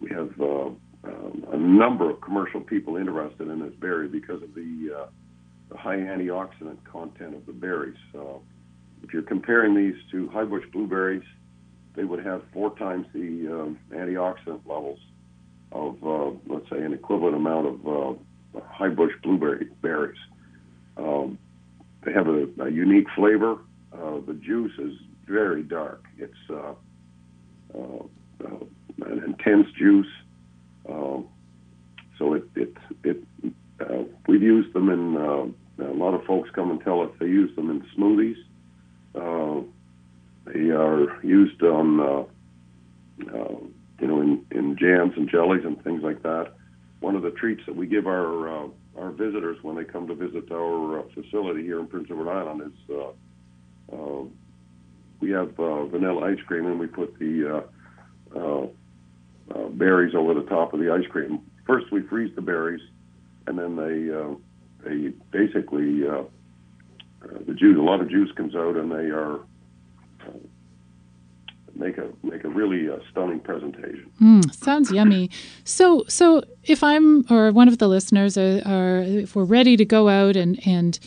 [0.00, 0.70] we have uh,
[1.06, 5.06] um, a number of commercial people interested in this berry because of the, uh,
[5.70, 7.96] the high antioxidant content of the berries.
[8.14, 8.38] Uh,
[9.02, 11.22] if you're comparing these to high bush blueberries,
[11.94, 14.98] they would have four times the um, antioxidant levels
[15.72, 20.18] of, uh, let's say, an equivalent amount of uh, high bush blueberry berries.
[20.96, 21.38] Um,
[22.04, 23.58] they have a, a unique flavor.
[23.92, 24.92] Uh, the juice is
[25.26, 26.04] very dark.
[26.18, 26.74] It's uh,
[27.74, 28.02] uh,
[28.44, 30.06] uh, an intense juice.
[30.88, 31.28] Um,
[32.18, 33.22] so it it it
[33.80, 35.46] uh, we've used them in uh,
[35.84, 38.36] a lot of folks come and tell us they use them in smoothies.
[39.14, 39.62] Uh,
[40.46, 42.24] they are used on, uh,
[43.34, 43.56] uh,
[44.00, 46.52] you know, in, in jams and jellies and things like that.
[47.00, 48.68] One of the treats that we give our uh,
[48.98, 52.62] our visitors when they come to visit our uh, facility here in Prince Edward Island
[52.62, 54.24] is uh, uh,
[55.20, 57.62] we have uh, vanilla ice cream and we put the
[58.34, 58.66] uh, uh,
[59.54, 61.40] uh, berries over the top of the ice cream.
[61.66, 62.82] First, we freeze the berries,
[63.46, 64.34] and then they uh,
[64.84, 67.76] they basically uh, uh, the juice.
[67.76, 69.40] A lot of juice comes out, and they are
[70.26, 70.38] uh,
[71.74, 74.10] make a make a really uh, stunning presentation.
[74.20, 75.30] Mm, sounds yummy.
[75.64, 79.84] So, so if I'm or one of the listeners are, are if we're ready to
[79.84, 80.98] go out and and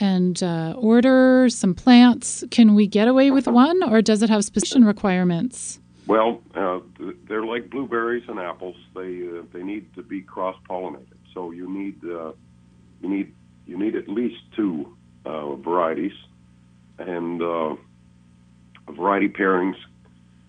[0.00, 4.44] and uh, order some plants, can we get away with one, or does it have
[4.44, 5.78] specific requirements?
[6.12, 6.80] Well, uh,
[7.26, 8.76] they're like blueberries and apples.
[8.94, 11.16] They uh, they need to be cross pollinated.
[11.32, 12.32] So you need uh,
[13.00, 13.32] you need
[13.66, 14.94] you need at least two
[15.24, 16.12] uh, varieties,
[16.98, 17.76] and uh,
[18.94, 19.76] variety pairings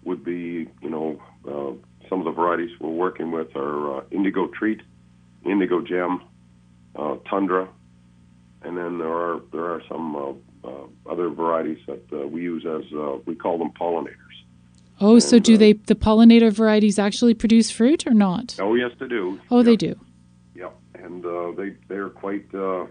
[0.03, 1.71] would be you know uh,
[2.09, 4.81] some of the varieties we're working with are uh, indigo treat,
[5.45, 6.23] indigo gem,
[6.97, 7.69] uh, tundra,
[8.63, 12.65] and then there are there are some uh, uh, other varieties that uh, we use
[12.65, 14.22] as uh, we call them pollinators.
[15.03, 18.55] Oh, so do uh, they the pollinator varieties actually produce fruit or not?
[18.59, 19.39] Oh yes, they do.
[19.51, 19.63] Oh, Yeah.
[19.63, 19.95] they do.
[20.55, 22.85] Yeah, and uh, they they're quite uh,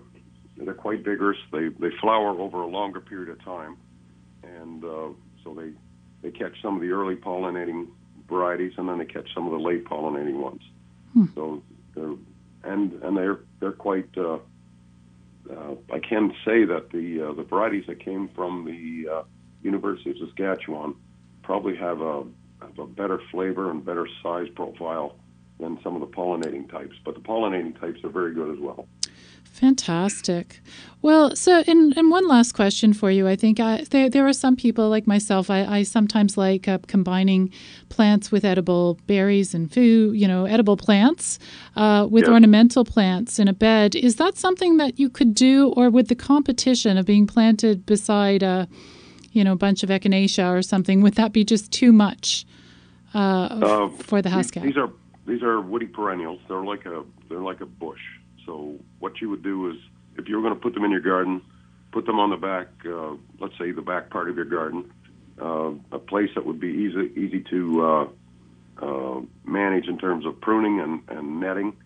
[0.59, 1.39] they're quite vigorous.
[1.51, 3.77] They they flower over a longer period of time,
[4.43, 5.09] and uh,
[5.43, 5.73] so they
[6.23, 7.89] they catch some of the early pollinating
[8.29, 10.63] varieties, and then they catch some of the late pollinating ones.
[11.35, 11.63] So
[11.95, 12.15] they're
[12.65, 14.09] and and they're they're quite.
[14.17, 14.39] Uh,
[15.51, 19.23] uh, I can say that the uh, the varieties that came from the uh,
[19.63, 20.95] University of Saskatchewan
[21.43, 22.25] probably have a
[22.61, 25.17] have a better flavor and better size profile
[25.59, 26.95] than some of the pollinating types.
[27.05, 28.87] But the pollinating types are very good as well.
[29.45, 30.61] Fantastic.
[31.03, 33.29] Well, so and, and one last question for you.
[33.29, 35.51] I think I, there there are some people like myself.
[35.51, 37.53] I, I sometimes like uh, combining
[37.89, 40.17] plants with edible berries and food.
[40.17, 41.39] You know, edible plants
[41.77, 42.33] uh, with Yeah.
[42.33, 43.95] ornamental plants in a bed.
[43.95, 48.43] Is that something that you could do, or would the competition of being planted beside
[48.43, 48.69] a,
[49.33, 52.45] you know, a bunch of echinacea or something, would that be just too much
[53.15, 54.63] uh, Uh, for the house these, cat?
[54.65, 54.91] these are
[55.27, 56.41] these are woody perennials.
[56.49, 58.01] They're like a they're like a bush.
[58.47, 59.77] So what you would do is,
[60.17, 61.41] if you were going to put them in your garden,
[61.93, 64.93] put them on the back, uh, let's say the back part of your garden,
[65.41, 68.09] uh, a place that would be easy easy to uh,
[68.85, 71.77] uh, manage in terms of pruning and, and netting,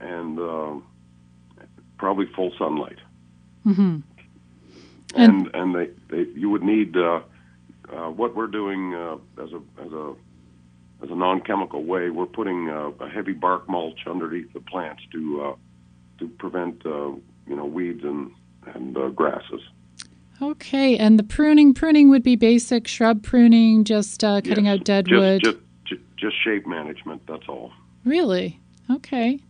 [0.00, 0.38] and
[1.98, 2.98] probably full sunlight.
[3.64, 3.98] hmm
[5.14, 7.20] and and they, they you would need uh,
[7.92, 10.14] uh, what we're doing uh, as a as a
[11.02, 12.10] as a non-chemical way.
[12.10, 15.54] We're putting uh, a heavy bark mulch underneath the plants to uh,
[16.18, 17.10] to prevent uh,
[17.46, 18.30] you know weeds and
[18.74, 19.60] and uh, grasses.
[20.42, 24.80] Okay, and the pruning pruning would be basic shrub pruning, just uh, cutting Yes.
[24.80, 25.42] out dead just, wood.
[25.42, 27.22] Just, just just shape management.
[27.26, 27.72] That's all.
[28.04, 28.60] Really?
[28.90, 29.40] Okay.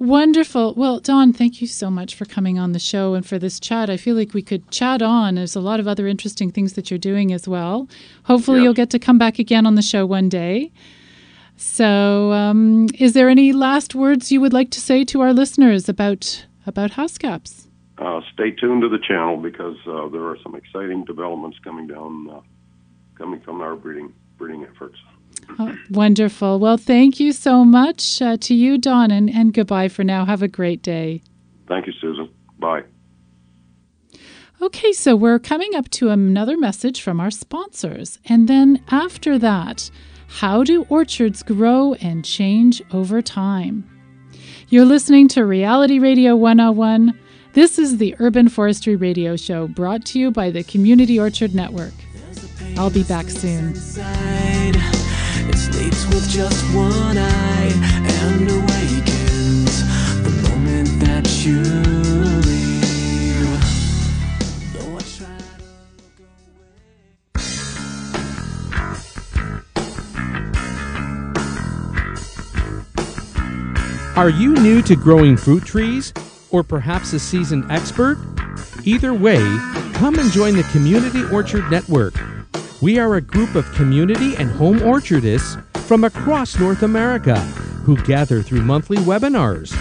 [0.00, 0.72] Wonderful.
[0.78, 3.90] Well, Don, thank you so much for coming on the show and for this chat.
[3.90, 5.34] I feel like we could chat on.
[5.34, 7.86] There's a lot of other interesting things that you're doing as well.
[8.22, 8.64] Hopefully, Yes.
[8.64, 10.72] you'll get to come back again on the show one day.
[11.58, 15.86] So, um, is there any last words you would like to say to our listeners
[15.86, 17.66] about about haskaps?
[17.98, 22.30] Uh, stay tuned to the channel because uh, there are some exciting developments coming down,
[22.30, 22.40] uh,
[23.16, 24.96] coming from our breeding breeding efforts.
[25.58, 26.58] Oh, wonderful.
[26.58, 30.24] Well, thank you so much uh, to you, Don, and, and goodbye for now.
[30.24, 31.22] Have a great day.
[31.68, 32.28] Thank you, Susan.
[32.58, 32.82] Bye.
[34.62, 38.18] Okay, so we're coming up to another message from our sponsors.
[38.26, 39.90] And then after that,
[40.28, 43.88] how do orchards grow and change over time?
[44.68, 47.18] You're listening to Reality Radio 101.
[47.54, 51.94] This is the Urban Forestry Radio Show brought to you by the Community Orchard Network.
[52.76, 53.74] I'll be back soon.
[55.72, 57.70] Sleeps with just one eye
[58.22, 59.82] and awakens
[60.22, 61.90] the moment that you.
[74.16, 76.12] Are you new to growing fruit trees?
[76.50, 78.18] Or perhaps a seasoned expert?
[78.84, 79.40] Either way,
[79.94, 82.14] come and join the Community Orchard Network.
[82.82, 87.38] We are a group of community and home orchardists from across North America
[87.84, 89.76] who gather through monthly webinars,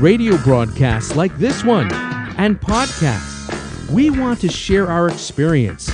[0.00, 1.92] radio broadcasts like this one,
[2.38, 3.90] and podcasts.
[3.90, 5.90] We want to share our experience,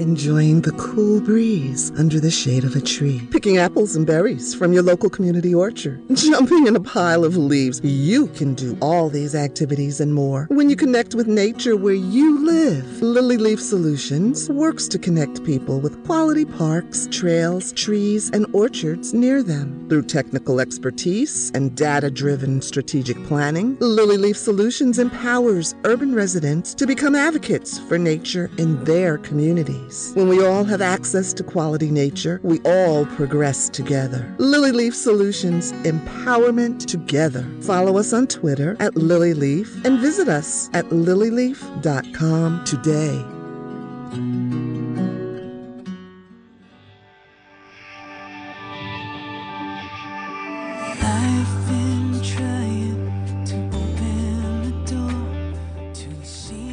[0.00, 4.72] Enjoying the cool breeze under the shade of a tree, picking apples and berries from
[4.72, 7.80] your local community orchard, jumping in a pile of leaves.
[7.84, 12.44] You can do all these activities and more when you connect with nature where you
[12.44, 13.02] live.
[13.02, 19.42] Lily Leaf Solutions works to connect people with quality parks, trails, trees, and orchards near
[19.42, 19.86] them.
[19.88, 26.86] Through technical expertise and data driven strategic planning, Lily Leaf Solutions empowers urban residents to
[26.86, 29.89] become advocates for nature in their communities.
[30.14, 34.32] When we all have access to quality nature, we all progress together.
[34.38, 37.46] Lily Leaf Solutions, empowerment together.
[37.62, 43.24] Follow us on Twitter at Lily Leaf and visit us at lilyleaf.com today.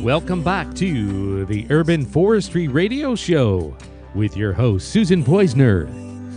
[0.07, 3.75] Welcome back to the Urban Forestry Radio Show
[4.15, 5.85] with your host, Susan Poizner,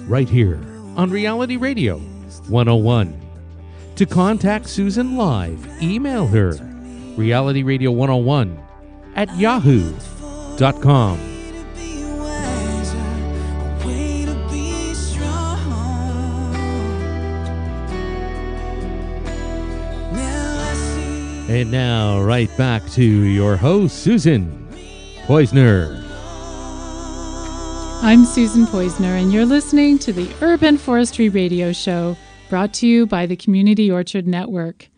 [0.08, 0.58] right here
[0.96, 1.98] on Reality Radio
[2.48, 3.16] 101.
[3.94, 6.54] To contact Susan live, email her
[7.14, 8.60] realityradio101
[9.14, 11.18] at yahoo.com.
[21.50, 24.68] And now, right back to your host, Susan
[25.26, 26.00] Poizner.
[28.04, 32.16] I'm Susan Poizner, and you're listening to the Urban Forestry Radio Show
[32.48, 34.90] brought to you by the Community Orchard Network,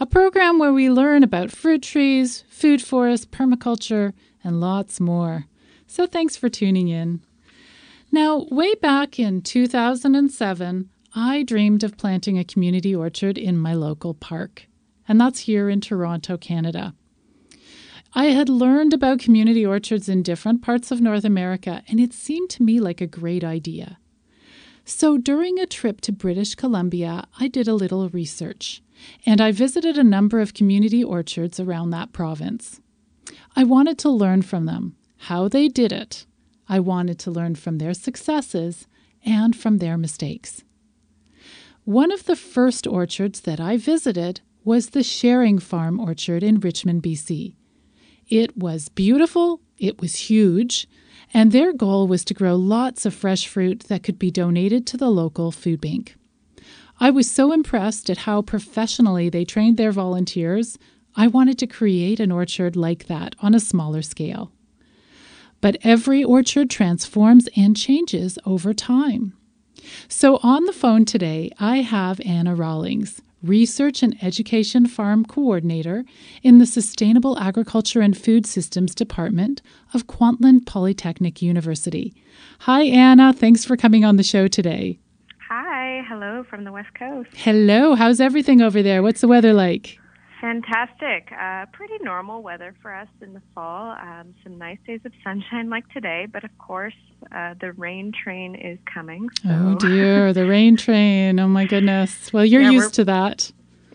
[0.00, 5.44] a program where we learn about fruit trees, food forests, permaculture, and lots more.
[5.86, 7.20] So thanks for tuning in.
[8.10, 14.14] Now, way back in 2007, I dreamed of planting a community orchard in my local
[14.14, 14.67] park,
[15.08, 16.94] and that's here in Toronto, Canada.
[18.14, 22.50] I had learned about community orchards in different parts of North America, and it seemed
[22.50, 23.98] to me like a great idea.
[24.84, 28.82] So during a trip to British Columbia, I did a little research,
[29.26, 32.80] and I visited a number of community orchards around that province.
[33.54, 36.24] I wanted to learn from them, how they did it.
[36.68, 38.86] I wanted to learn from their successes
[39.24, 40.64] and from their mistakes.
[41.84, 47.02] One of the first orchards that I visited was the Sharing Farm Orchard in Richmond,
[47.02, 47.54] BC.
[48.28, 50.86] It was beautiful, it was huge,
[51.32, 54.98] and their goal was to grow lots of fresh fruit that could be donated to
[54.98, 56.16] the local food bank.
[57.00, 60.76] I was so impressed at how professionally they trained their volunteers,
[61.16, 64.52] I wanted to create an orchard like that on a smaller scale.
[65.62, 69.32] But every orchard transforms and changes over time.
[70.08, 76.04] So on the phone today, I have Anna Rawlings, Research and Education Farm Coordinator
[76.42, 79.62] in the Sustainable Agriculture and Food Systems Department
[79.94, 82.14] of Kwantlen Polytechnic University.
[82.60, 83.32] Hi, Anna.
[83.32, 84.98] Thanks for coming on the show today.
[85.48, 87.30] Hi, hello from the West Coast.
[87.34, 87.94] Hello.
[87.94, 89.02] How's everything over there?
[89.02, 89.98] What's the weather like?
[90.40, 91.32] Fantastic.
[91.32, 93.92] Uh, pretty normal weather for us in the fall.
[93.92, 96.94] Um, some nice days of sunshine like today, but of course,
[97.34, 99.28] uh, the rain train is coming.
[99.42, 99.48] So.
[99.50, 100.32] Oh, dear.
[100.32, 101.40] The rain train.
[101.40, 102.32] Oh, my goodness.
[102.32, 103.50] Well, you're Yeah, used to that.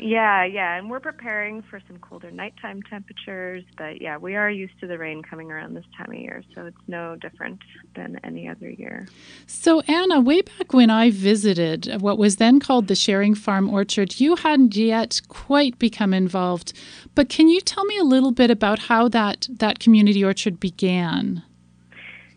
[0.05, 4.77] Yeah, yeah, and we're preparing for some colder nighttime temperatures, but yeah, we are used
[4.81, 7.61] to the rain coming around this time of year, so it's no different
[7.95, 9.07] than any other year.
[9.47, 14.19] So, Anna, way back when I visited what was then called the Sharing Farm Orchard,
[14.19, 16.73] you hadn't yet quite become involved.
[17.15, 21.43] But can you tell me a little bit about how that, that community orchard began?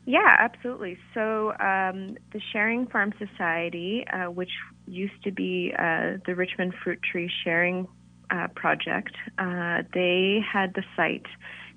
[0.06, 0.96] Yeah, absolutely.
[1.14, 4.52] So um, the Sharing Farm Society, uh, which
[4.86, 7.88] used to be uh, the Richmond Fruit Tree Sharing
[8.30, 11.26] uh, Project, uh, they had the site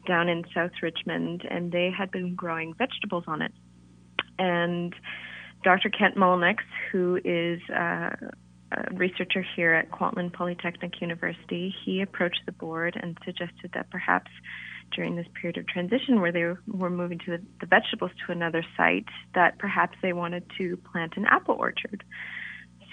[0.07, 3.51] down in South Richmond, and they had been growing vegetables on it.
[4.37, 4.93] And
[5.63, 5.89] Dr.
[5.89, 6.57] Kent Mullinix,
[6.91, 8.11] who is uh,
[8.71, 14.29] a researcher here at Kwantlen Polytechnic University, he approached the board and suggested that perhaps
[14.91, 18.63] during this period of transition where they were moving to the, the vegetables to another
[18.77, 22.03] site that perhaps they wanted to plant an apple orchard.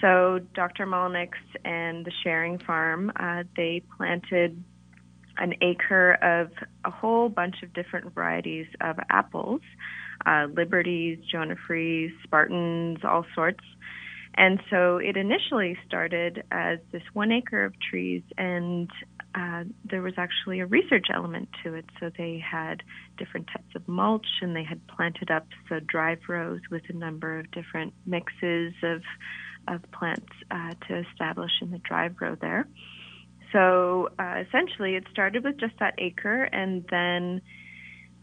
[0.01, 0.85] So Dr.
[0.85, 1.31] Mullinix
[1.65, 4.63] and the Sharing Farm, uh, they planted
[5.37, 6.51] an acre of
[6.85, 9.61] a whole bunch of different varieties of apples,
[10.25, 13.63] uh, Liberties, Jonafrees, Spartans, all sorts.
[14.37, 18.87] And so it initially started as this one acre of trees, and
[19.33, 21.85] uh, there was actually a research element to it.
[21.99, 22.83] So they had
[23.17, 27.39] different types of mulch, and they had planted up the drive rows with a number
[27.39, 29.01] of different mixes of
[29.67, 32.65] of plants uh, to establish in the drive row there.
[33.51, 37.41] So uh, essentially, it started with just that acre, and then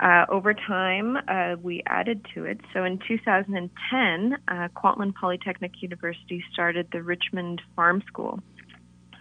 [0.00, 2.60] uh, over time, uh, we added to it.
[2.72, 8.40] So in 2010, uh, Kwantlen Polytechnic University started the Richmond Farm School.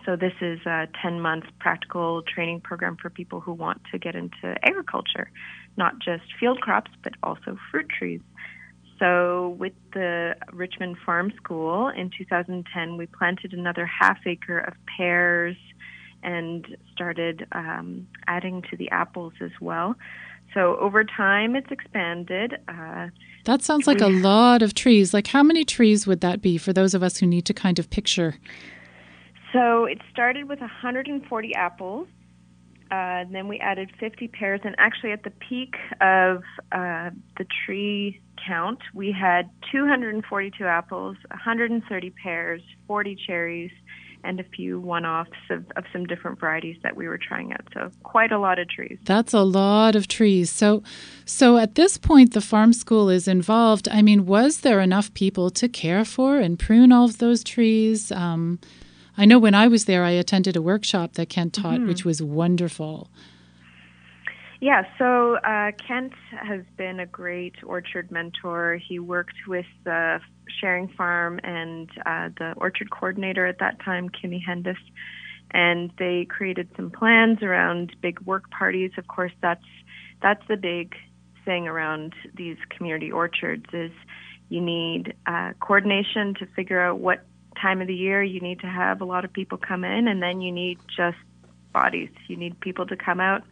[0.05, 4.15] So this is a 10 month practical training program for people who want to get
[4.15, 5.30] into agriculture,
[5.78, 8.19] not just field crops, but also fruit trees.
[8.99, 15.55] So with the Richmond Farm School in 2010, we planted another half acre of pears
[16.21, 19.95] and started um, adding to the apples as well.
[20.53, 22.59] So over time, it's expanded.
[22.67, 23.07] Uh,
[23.45, 25.13] That sounds like a lot of trees.
[25.13, 27.79] Like, how many trees would that be for those of us who need to kind
[27.79, 28.35] of picture?
[29.51, 32.07] So it started with 140 apples.
[32.91, 37.45] Uh, and then we added 50 pears, and actually at the peak of uh, the
[37.65, 43.71] tree count, we had 242 apples, 130 pears, 40 cherries,
[44.24, 47.67] and a few one-offs of, of some different varieties that we were trying out.
[47.74, 48.97] So quite a lot of trees.
[49.03, 50.49] That's a lot of trees.
[50.49, 50.84] So,
[51.26, 53.88] so at this point, the farm school is involved.
[53.89, 58.11] I mean, was there enough people to care for and prune all of those trees?
[58.11, 58.59] Um,
[59.17, 62.21] I know when I was there, I attended a workshop that Kent taught, which was
[62.21, 63.09] wonderful.
[64.59, 68.78] Yeah, so uh, Kent has been a great orchard mentor.
[68.78, 70.21] He worked with the
[70.59, 74.77] Sharing Farm and uh, the orchard coordinator at that time, Kimmy Hendis,
[75.51, 78.91] and they created some plans around big work parties.
[78.97, 79.65] Of course, that's
[80.21, 80.95] that's the big
[81.45, 83.91] thing around these community orchards is
[84.49, 87.25] you need uh, coordination to figure out what
[87.61, 90.21] time of the year you need to have a lot of people come in, and
[90.21, 91.17] then you need just
[91.71, 92.09] bodies.
[92.27, 93.43] You need people to come out.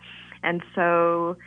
[0.44, 1.38] And so,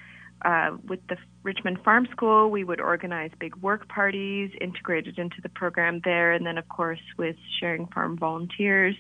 [0.45, 5.49] uh, with the Richmond Farm School, we would organize big work parties integrated into the
[5.49, 6.33] program there.
[6.33, 8.97] And then, of course, with Sharing Farm volunteers,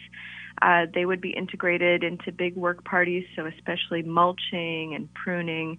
[0.62, 5.78] uh, they would be integrated into big work parties, so especially mulching and pruning.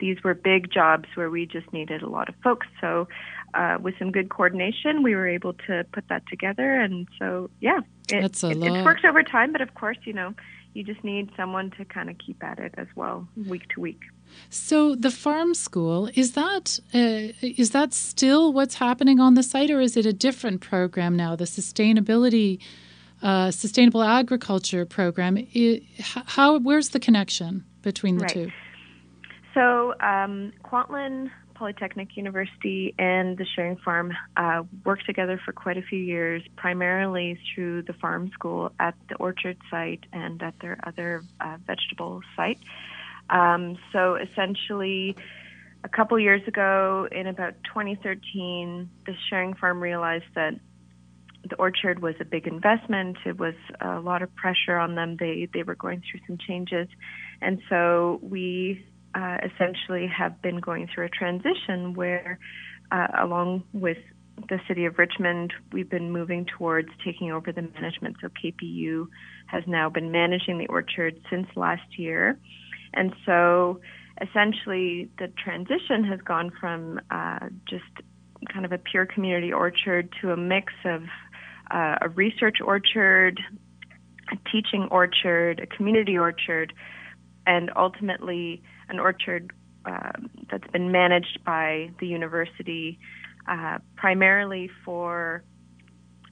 [0.00, 2.66] These were big jobs where we just needed a lot of folks.
[2.80, 3.06] So,
[3.54, 6.80] uh, with some good coordination, we were able to put that together.
[6.80, 7.78] And so, yeah,
[8.10, 8.76] it, That's a it, lot.
[8.76, 10.34] it's worked over time, but of course, you know,
[10.74, 14.00] you just need someone to kind of keep at it as well, week to week.
[14.50, 19.70] So the farm school is that uh, is that still what's happening on the site,
[19.70, 21.36] or is it a different program now?
[21.36, 22.58] The sustainability,
[23.22, 25.36] uh, sustainable agriculture program.
[25.38, 25.84] I h-
[26.36, 28.32] how where's the connection between the Right.
[28.32, 28.50] two?
[29.54, 31.30] So, um, Kwantlen
[31.64, 37.38] Polytechnic University and the Sharing Farm uh, worked together for quite a few years, primarily
[37.54, 42.58] through the farm school at the orchard site and at their other uh, vegetable site.
[43.30, 45.16] Um, so, essentially,
[45.82, 50.60] a couple years ago, in about 2013, the Sharing Farm realized that
[51.48, 53.16] the orchard was a big investment.
[53.24, 55.16] It was a lot of pressure on them.
[55.18, 56.88] They they were going through some changes,
[57.40, 58.84] and so we
[59.14, 62.38] uh, essentially have been going through a transition where,
[62.90, 63.98] uh, along with
[64.48, 68.16] the city of Richmond, we've been moving towards taking over the management.
[68.20, 69.06] So KPU
[69.46, 72.38] has now been managing the orchard since last year,
[72.92, 73.80] and so
[74.20, 77.84] essentially the transition has gone from uh, just
[78.52, 81.02] kind of a pure community orchard to a mix of
[81.70, 83.40] uh, a research orchard,
[84.30, 86.72] a teaching orchard, a community orchard,
[87.46, 89.52] and ultimately an orchard
[89.84, 92.98] um that's been managed by the university
[93.48, 95.42] uh, primarily for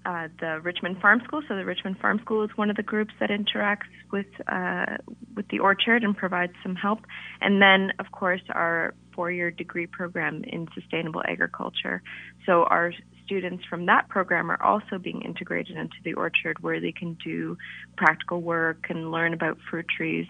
[0.04, 1.42] uh, the Richmond Farm School.
[1.46, 4.96] So the Richmond Farm School is one of the groups that interacts with uh,
[5.36, 7.00] with the orchard and provides some help.
[7.40, 12.02] And then, of course, our four-year degree program in sustainable agriculture.
[12.46, 12.92] So our
[13.24, 17.56] students from that program are also being integrated into the orchard, where they can do
[17.96, 20.26] practical work and learn about fruit trees.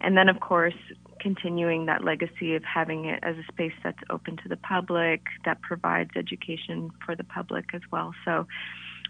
[0.00, 0.74] And then, of course,
[1.20, 5.60] continuing that legacy of having it as a space that's open to the public, that
[5.62, 8.14] provides education for the public as well.
[8.24, 8.46] So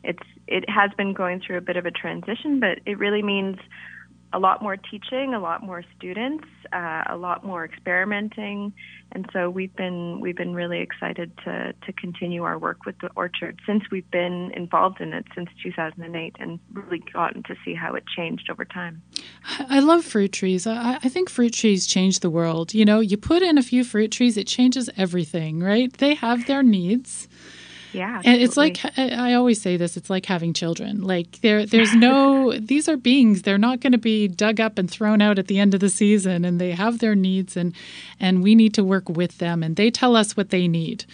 [0.03, 3.59] it's it has been going through a bit of a transition, but it really means
[4.33, 8.73] a lot more teaching, a lot more students, uh, a lot more experimenting,
[9.13, 13.11] and so we've been we've been really excited to to continue our work with the
[13.17, 17.95] orchard since we've been involved in it since 2008, and really gotten to see how
[17.95, 19.03] it changed over time.
[19.59, 20.67] I love fruit trees.
[20.67, 22.73] I, I think fruit trees change the world.
[22.73, 25.93] You know, you put in a few fruit trees, it changes everything, right?
[25.93, 27.29] They have their needs.
[27.93, 29.97] Yeah, And it's like I I always say this.
[29.97, 31.03] It's like having children.
[31.03, 32.53] Like there, there's no.
[32.59, 33.43] these are beings.
[33.43, 35.89] They're not going to be dug up and thrown out at the end of the
[35.89, 36.45] season.
[36.45, 37.75] And they have their needs, and
[38.19, 39.63] and we need to work with them.
[39.63, 41.05] And they tell us what they need.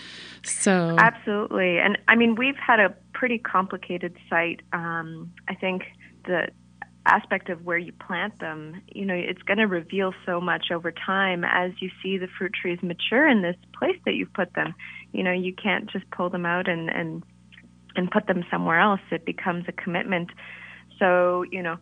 [0.45, 1.79] So Absolutely.
[1.79, 4.61] And I mean, we've had a pretty complicated site.
[4.73, 5.85] Um, I think
[6.25, 6.49] the
[7.07, 10.93] aspect of where you plant them, you know, it's going to reveal so much over
[10.93, 14.75] time as you see the fruit trees mature in this place that you've put them.
[15.17, 17.23] You know, you can't just pull them out and and
[17.97, 19.01] and put them somewhere else.
[19.11, 20.31] It becomes a commitment.
[20.99, 21.79] So, you know,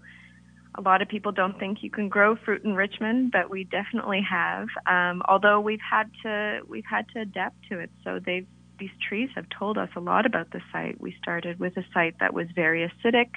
[0.76, 4.22] a lot of people don't think you can grow fruit in Richmond, but we definitely
[4.28, 4.68] have.
[4.86, 7.90] Um, although we've had to we've had to adapt to it.
[8.04, 8.46] So they've
[8.78, 11.00] these trees have told us a lot about the site.
[11.00, 13.30] We started with a site that was very acidic,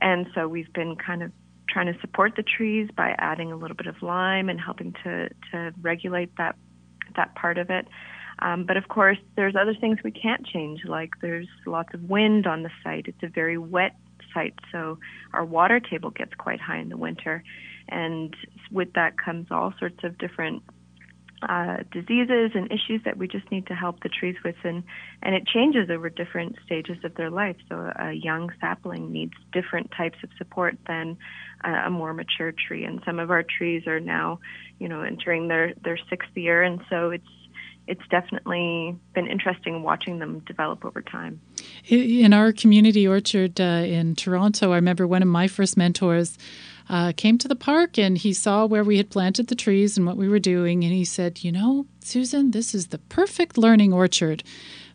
[0.00, 1.30] and so we've been kind of
[1.68, 5.28] trying to support the trees by adding a little bit of lime and helping to
[5.52, 6.56] to regulate that
[7.16, 7.86] that part of it.
[8.44, 12.46] Um, but of course, there's other things we can't change, like there's lots of wind
[12.46, 13.06] on the site.
[13.08, 13.96] It's a very wet
[14.34, 14.98] site, so
[15.32, 17.42] our water table gets quite high in the winter.
[17.88, 18.36] And
[18.70, 20.62] with that comes all sorts of different
[21.48, 24.82] uh, diseases and issues that we just need to help the trees with, and
[25.22, 27.56] and it changes over different stages of their life.
[27.68, 31.16] So a young sapling needs different types of support than
[31.62, 34.40] a, a more mature tree, and some of our trees are now,
[34.78, 37.24] you know, entering their their sixth year, and so it's
[37.86, 41.40] it's definitely been interesting watching them develop over time.
[41.88, 46.38] In our community orchard uh, in Toronto, I remember one of my first mentors
[46.88, 50.06] uh, came to the park and he saw where we had planted the trees and
[50.06, 50.84] what we were doing.
[50.84, 54.42] And he said, You know, Susan, this is the perfect learning orchard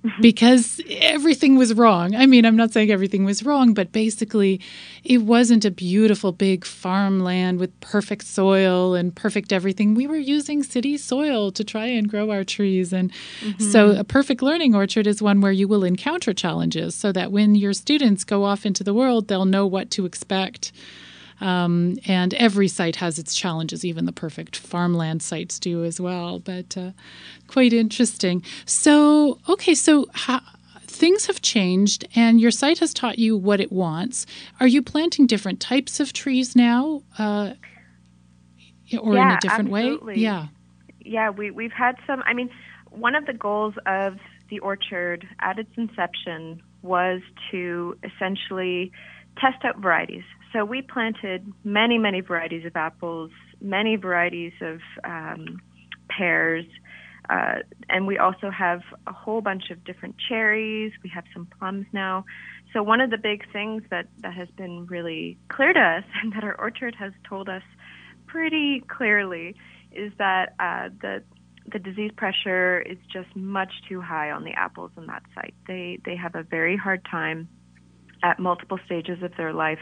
[0.01, 0.21] Mm-hmm.
[0.21, 2.15] because everything was wrong.
[2.15, 4.61] I mean, I'm not saying everything was wrong, but basically,
[5.03, 9.95] it wasn't a beautiful big farmland with perfect soil and perfect everything.
[9.95, 12.93] We were using city soil to try and grow our trees.
[12.93, 13.61] And mm-hmm.
[13.61, 17.55] so, a perfect learning orchard is one where you will encounter challenges so that when
[17.55, 20.71] your students go off into the world, they'll know what to expect.
[21.41, 26.39] Um, and every site has its challenges, even the perfect farmland sites do as well.
[26.39, 26.91] But uh,
[27.47, 28.43] quite interesting.
[28.65, 30.41] So, okay, so how,
[30.99, 34.25] things have changed, and your site has taught you what it wants.
[34.59, 37.53] Are you planting different types of trees now, uh,
[38.99, 40.15] or in a different absolutely.
[40.15, 40.19] way?
[40.19, 40.47] Yeah.
[40.99, 42.21] yeah, we we've had some.
[42.25, 42.49] I mean,
[42.89, 44.17] one of the goals of
[44.49, 47.21] the orchard at its inception was
[47.51, 48.91] to essentially
[49.37, 50.23] test out varieties.
[50.53, 53.31] So we planted many, many varieties of apples,
[53.61, 55.61] many varieties of um,
[56.09, 56.65] pears,
[57.29, 60.91] uh, and we also have a whole bunch of different cherries.
[61.03, 62.25] We have some plums now.
[62.73, 66.33] So one of the big things that that has been really clear to us, and
[66.33, 67.63] that our orchard has told us
[68.25, 69.55] pretty clearly,
[69.91, 71.23] is that uh, the
[71.71, 75.53] the disease pressure is just much too high on the apples in that site.
[75.67, 77.47] They they have a very hard time
[78.23, 79.79] at multiple stages of their life.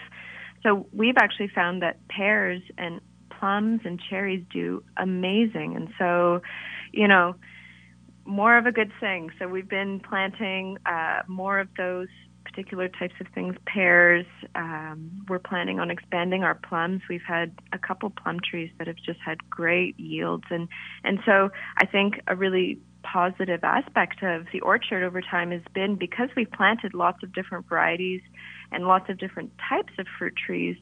[0.68, 3.00] So we've actually found that pears and
[3.40, 5.78] plums and cherries do amazing.
[5.78, 6.42] And so,
[6.92, 7.36] you know,
[8.26, 9.30] more of a good thing.
[9.40, 12.10] So we've been planting uh, more of those
[12.44, 13.56] particular types of things.
[13.66, 14.26] Pears.
[14.56, 17.02] Um, we're planning on expanding our plums.
[17.10, 20.68] We've had a couple plum trees that have just had great yields, and
[21.04, 22.80] and so I think a really
[23.12, 27.68] positive aspect of the orchard over time has been because we've planted lots of different
[27.68, 28.22] varieties
[28.72, 30.76] and lots of different types of fruit trees.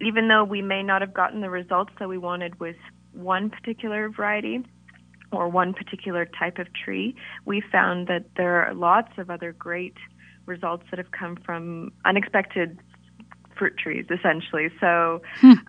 [0.00, 2.76] Even though we may not have gotten the results that we wanted with
[3.12, 4.64] one particular variety,
[5.32, 9.96] or one particular type of tree, we found that there are lots of other great
[10.46, 12.78] results that have come from unexpected
[13.56, 14.68] fruit trees, essentially.
[14.80, 15.22] So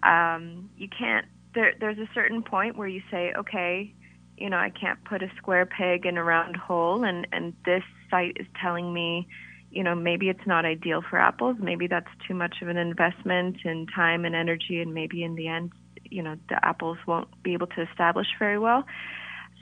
[0.04, 1.26] um, you can't.
[1.54, 3.94] There, there's a certain point where you say, okay,
[4.38, 7.84] you know, I can't put a square peg in a round hole, and and this
[8.10, 9.28] site is telling me,
[9.72, 11.58] you know, maybe it's not ideal for apples.
[11.60, 15.48] Maybe that's too much of an investment in time and energy, and maybe in the
[15.48, 15.72] end,
[16.04, 18.86] you know, the apples won't be able to establish very well.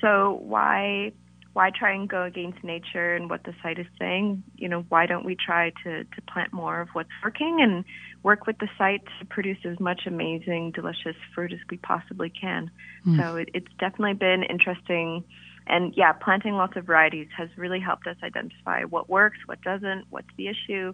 [0.02, 1.12] So why
[1.54, 4.44] why try and go against nature and what the site is saying?
[4.56, 7.86] You know, why don't we try to to plant more of what's working and
[8.24, 12.72] work with the site to produce as much amazing, delicious fruit as we possibly can?
[13.04, 13.20] Hmm.
[13.20, 15.24] So it, it's definitely been interesting.
[15.68, 20.06] And yeah, planting lots of varieties has really helped us identify what works, what doesn't,
[20.10, 20.94] what's the issue.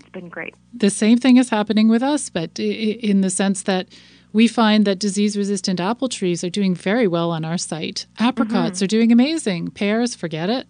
[0.00, 0.54] It's been great.
[0.74, 3.88] the same thing is happening with us, but in the sense that
[4.32, 8.06] we find that disease resistant apple trees are doing very well on our site.
[8.18, 8.84] Apricots mm-hmm.
[8.84, 9.70] are doing amazing.
[9.70, 10.66] Pears, forget it.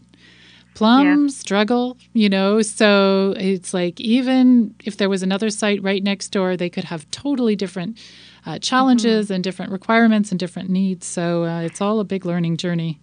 [0.75, 2.63] Plums struggle, you know.
[2.63, 7.11] So it's like even if there was another site right next door, they could have
[7.11, 7.99] totally different
[8.47, 11.07] uh, challenges and different requirements and different needs.
[11.07, 13.01] So uh, it's all a big learning journey.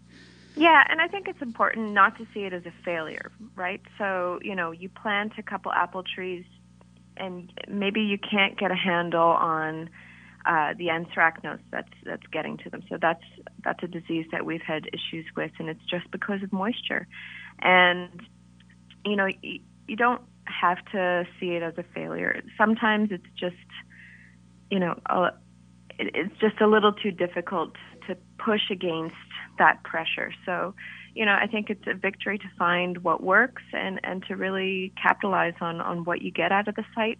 [0.55, 3.81] Yeah, and I think it's important not to see it as a failure, right?
[3.97, 6.43] So, you know, you plant a couple apple trees
[7.15, 9.89] and maybe you can't get a handle on
[10.45, 12.81] uh, the anthracnose that's that's getting to them.
[12.89, 13.23] So that's
[13.63, 17.07] that's a disease that we've had issues with, and it's just because of moisture.
[17.61, 18.21] And
[19.05, 22.41] you know, y- you don't have to see it as a failure.
[22.57, 23.55] Sometimes it's just,
[24.69, 25.31] you know, a,
[25.97, 27.73] it, it's just a little too difficult
[28.07, 29.15] to push against
[29.57, 30.31] that pressure.
[30.45, 30.73] So,
[31.15, 34.93] you know, I think it's a victory to find what works and, and to really
[35.01, 37.17] capitalize on, on what you get out of the site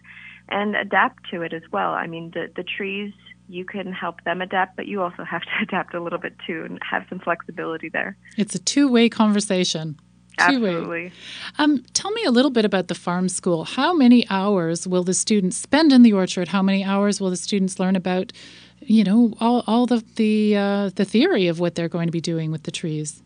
[0.48, 1.90] and adapt to it as well.
[1.92, 3.12] I mean, the, the trees,
[3.48, 6.64] you can help them adapt, but you also have to adapt a little bit too
[6.64, 8.16] and have some flexibility there.
[8.36, 9.98] It's a two way conversation.
[10.40, 11.12] Absolutely.
[11.58, 13.64] Um, tell me a little bit about the farm school.
[13.64, 16.48] How many hours will the students spend in the orchard?
[16.48, 18.32] How many hours will the students learn about,
[18.80, 22.20] you know, all, all the the uh, the theory of what they're going to be
[22.20, 23.22] doing with the trees?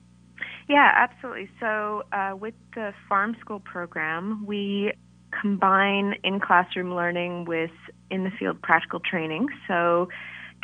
[0.68, 1.50] Yeah, absolutely.
[1.60, 4.92] So, uh, with the farm school program, we
[5.40, 7.72] combine in classroom learning with
[8.10, 9.48] in the field practical training.
[9.68, 10.08] So,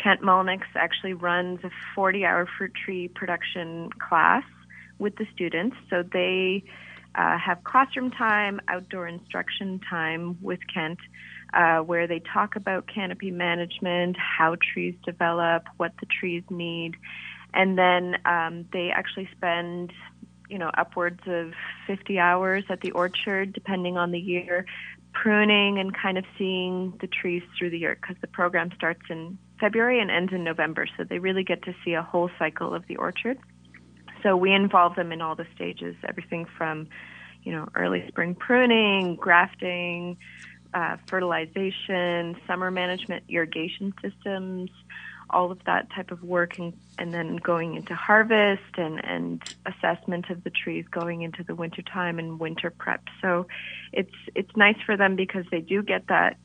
[0.03, 4.44] Kent Mullinix actually runs a 40 hour fruit tree production class
[5.01, 5.76] with the students.
[5.88, 6.62] So, they
[7.14, 10.98] uh, have classroom time, outdoor instruction time with Kent.
[11.53, 16.94] Uh, where they talk about canopy management, how trees develop, what the trees need,
[17.55, 19.92] and then um, they actually spend
[20.48, 21.53] you know upwards of
[21.86, 24.66] 50 hours at the orchard depending on the year
[25.12, 29.38] pruning and kind of seeing the trees through the year because the program starts in
[29.61, 32.86] february and ends in november so they really get to see a whole cycle of
[32.88, 33.38] the orchard
[34.22, 36.88] so we involve them in all the stages everything from
[37.42, 40.16] you know early spring pruning grafting
[40.72, 44.70] uh, fertilization summer management irrigation systems
[45.32, 50.28] all of that type of work and, and then going into harvest and, and assessment
[50.30, 53.02] of the trees going into the winter time and winter prep.
[53.22, 53.46] So
[53.92, 56.36] it's it's nice for them because they do get that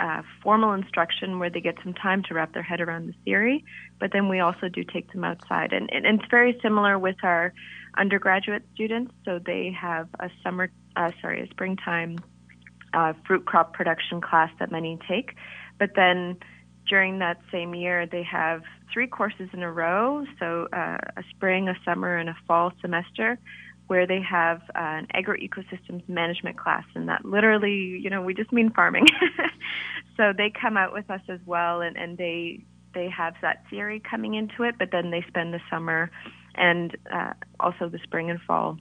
[0.00, 3.64] uh, formal instruction where they get some time to wrap their head around the theory,
[3.98, 5.72] but then we also do take them outside.
[5.72, 7.52] And, and it's very similar with our
[7.98, 9.12] undergraduate students.
[9.24, 12.18] So they have a summer, uh, sorry, a springtime
[12.94, 15.34] uh, fruit crop production class that many take,
[15.78, 16.36] but then
[16.88, 21.68] during that same year, they have three courses in a row so uh, a spring,
[21.68, 23.38] a summer, and a fall semester
[23.90, 26.84] where they have uh, an agroecosystems management class.
[26.94, 29.06] And that literally, you know, we just mean farming.
[30.16, 32.62] so they come out with us as well, and, and they
[32.94, 36.08] they have that theory coming into it, but then they spend the summer
[36.54, 38.78] and uh, also the spring and fall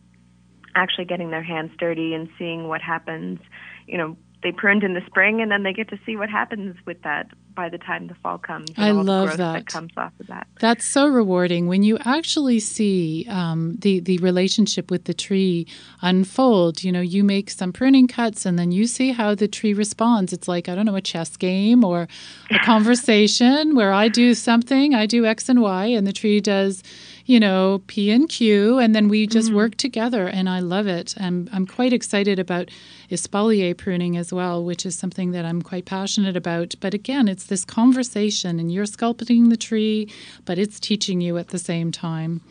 [0.76, 3.40] actually getting their hands dirty and seeing what happens.
[3.88, 6.76] You know, they pruned in the spring, and then they get to see what happens
[6.86, 8.70] with that by the time the fall comes.
[8.78, 9.66] and I all the love growth that.
[9.66, 10.48] comes off of that.
[10.62, 15.68] That's so rewarding when you actually see um, the the relationship with the tree
[16.02, 16.86] unfold.
[16.86, 20.32] You know, you make some pruning cuts, and then you see how the tree responds.
[20.32, 22.08] It's like I don't know a chess game or
[22.50, 26.82] a conversation where I do something, I do X and Y, and the tree does,
[27.30, 29.58] you know, P and Q, and then we just mm-hmm.
[29.58, 31.14] work together, and I love it.
[31.20, 32.72] I'm I'm quite excited about
[33.12, 36.74] espalier pruning as well, which is something that I'm quite passionate about.
[36.80, 40.12] But again, it's this conversation, and you're sculpting the tree,
[40.44, 42.42] but it's teaching you at the same time.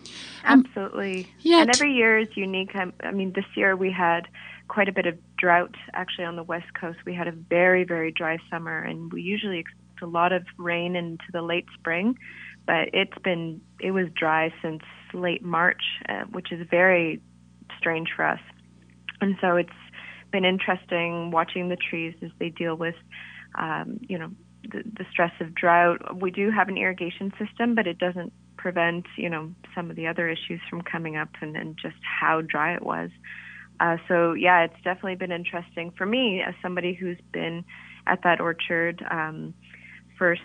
[0.45, 1.27] Um, Absolutely.
[1.41, 2.71] yeah, and every year is unique.
[2.77, 4.29] I, I mean, this year we had
[4.69, 7.01] quite a bit of drought actually on the west coast.
[7.05, 10.95] We had a very, very dry summer, and we usually expect a lot of rain
[10.95, 12.17] into the late spring.
[12.69, 14.83] But it's been, it was dry since
[15.15, 17.21] late March, uh, which is very
[17.79, 18.41] strange for us.
[19.23, 19.71] And so it's
[20.31, 22.95] been interesting watching the trees as they deal with,
[23.55, 24.31] um, you know,
[24.71, 26.21] the, the stress of drought.
[26.21, 30.07] We do have an irrigation system, but it doesn't prevent, you know, some of the
[30.07, 33.09] other issues from coming up and, and just how dry it was.
[33.81, 37.65] Uh, so yeah, it's definitely been interesting for me as somebody who's been
[38.07, 39.55] at that orchard um,
[40.19, 40.43] first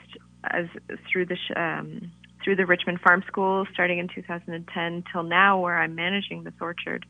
[0.51, 0.65] as
[1.11, 2.11] through the um,
[2.43, 7.05] through the Richmond Farm School starting in 2010 till now, where I'm managing this orchard.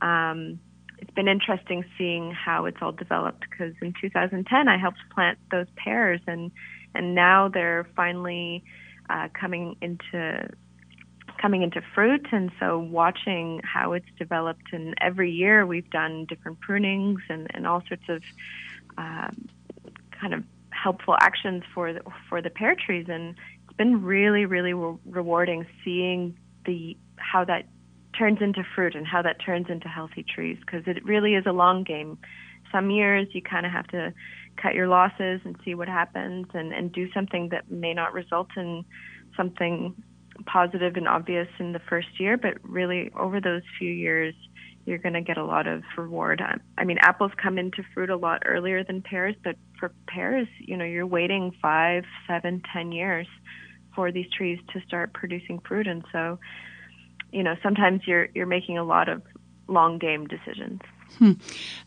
[0.00, 0.58] Um,
[0.98, 5.66] it's been interesting seeing how it's all developed because in 2010 I helped plant those
[5.76, 6.50] pears and
[6.94, 8.64] and now they're finally
[9.08, 10.50] uh, coming into
[11.40, 16.60] coming into fruit and so watching how it's developed and every year we've done different
[16.60, 18.22] prunings and, and all sorts of
[18.98, 19.48] um,
[20.20, 20.44] kind of
[20.82, 25.66] helpful actions for the, for the pear trees and it's been really really re- rewarding
[25.84, 27.66] seeing the how that
[28.18, 31.52] turns into fruit and how that turns into healthy trees because it really is a
[31.52, 32.18] long game.
[32.72, 34.12] Some years you kind of have to
[34.60, 38.48] cut your losses and see what happens and, and do something that may not result
[38.56, 38.84] in
[39.36, 39.94] something
[40.46, 44.34] positive and obvious in the first year, but really over those few years,
[44.86, 46.40] you're going to get a lot of reward.
[46.40, 50.76] I- mean, apples come into fruit a lot earlier than pears, but for pears, you
[50.76, 53.26] know, you're waiting five, seven, ten years
[53.94, 56.38] for these trees to start producing fruit, and so,
[57.32, 59.22] you know, sometimes you're you're making a lot of
[59.68, 60.80] long game decisions.
[61.18, 61.32] Hmm.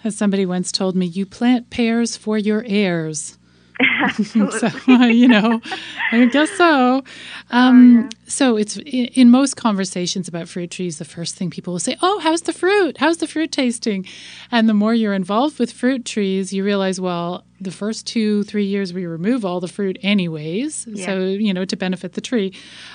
[0.04, 3.38] As somebody once told me, you plant pears for your heirs.
[4.24, 4.70] So
[5.06, 5.62] you know
[6.12, 7.04] i guess so.
[7.50, 11.98] Um, so it's in most conversations about fruit trees the first thing people will say
[12.02, 12.98] oh how's the fruit?
[12.98, 14.06] How's the fruit tasting?
[14.52, 18.66] And the more you're involved with fruit trees you realize well the first two three
[18.66, 22.54] years we remove all the fruit anyways so you know to benefit the tree.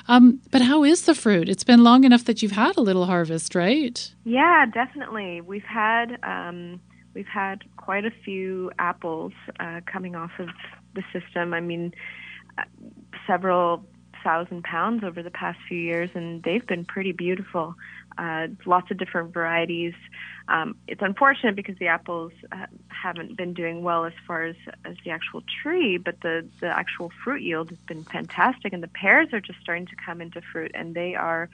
[0.09, 1.49] Um, but how is the fruit?
[1.49, 4.13] It's been long enough that you've had a little harvest right?
[4.25, 5.41] Yeah, definitely.
[5.41, 6.81] We've had um,
[7.15, 10.51] we've had quite a few apples uh, coming off of
[10.95, 11.55] the system.
[11.55, 11.95] I mean,
[12.59, 12.65] uh,
[13.27, 13.83] several
[14.23, 17.77] thousand pounds over the past few years, and they've been pretty beautiful.
[18.19, 19.95] Uh, lots of different varieties.
[20.49, 24.97] Um, it's unfortunate because the apples uh, haven't been doing well as far as as
[25.07, 29.29] the actual tree, but the the actual fruit yield has been fantastic, and the pears
[29.33, 31.49] are just starting to come into fruit, and they are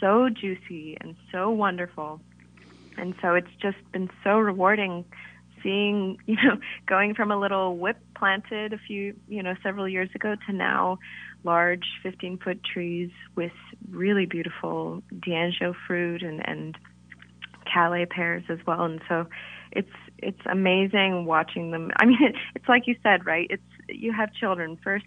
[0.00, 2.20] so juicy and so wonderful.
[2.96, 5.04] And so it's just been so rewarding
[5.62, 10.10] seeing, you know, going from a little whip planted a few, you know, several years
[10.14, 10.98] ago to now
[11.44, 13.52] large 15 foot trees with
[13.90, 16.76] really beautiful D'Anjou fruit and, and
[17.72, 18.84] Calais pears as well.
[18.84, 19.26] And so
[19.72, 21.90] it's, it's amazing watching them.
[21.96, 22.18] I mean,
[22.54, 23.46] it's like you said, right?
[23.50, 25.06] It's, you have children first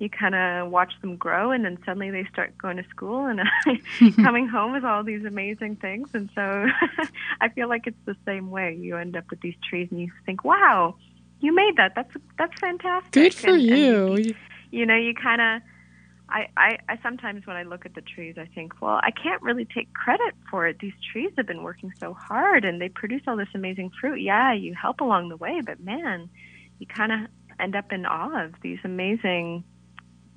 [0.00, 3.38] you kind of watch them grow and then suddenly they start going to school and
[4.16, 6.08] coming home with all these amazing things.
[6.14, 6.66] And so
[7.40, 8.74] i feel like it's the same way.
[8.74, 10.96] You end up with these trees and you think wow
[11.42, 11.92] you made that.
[11.94, 13.12] That's that's fantastic.
[13.12, 14.34] Good for And- and you
[14.72, 14.86] you.
[14.86, 15.62] know you kind of
[16.32, 19.42] I, I i sometimes when i look at the trees i think well i can't
[19.42, 20.78] really take credit for it.
[20.78, 24.20] These trees have been working so hard and they produce all this amazing fruit.
[24.20, 26.28] Yeah you help along the way but man
[26.78, 27.20] you kind of
[27.58, 29.64] end up in awe of these amazing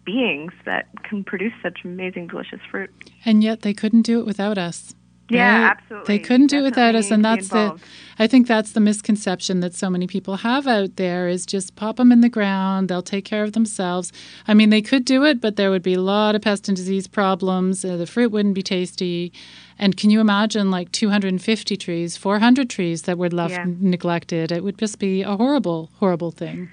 [0.06, 2.90] beings that can produce such amazing delicious fruit
[3.26, 4.94] and yet they couldn't do it without us
[5.30, 5.72] yeah right?
[5.78, 7.80] absolutely They couldn't do it without us, and that's the.
[8.20, 11.96] I think that's the misconception that so many people have out there is just pop
[11.96, 12.90] them in the ground.
[12.90, 14.12] They'll take care of themselves.
[14.50, 16.76] I mean, they could do it, but there would be a lot of pest and
[16.76, 17.86] disease problems.
[17.86, 19.32] Uh, the fruit wouldn't be tasty.
[19.80, 23.66] And can you imagine like 250 trees, 400 trees that were left Yeah.
[23.80, 24.52] neglected?
[24.52, 26.70] It would just be a horrible, horrible thing.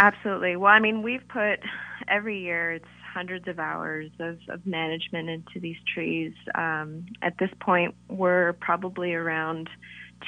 [0.00, 0.56] Absolutely.
[0.56, 1.60] Well, I mean, we've put
[2.12, 6.32] every year it's hundreds of hours of, of management into these trees.
[6.54, 9.68] Um, at this point, we're probably around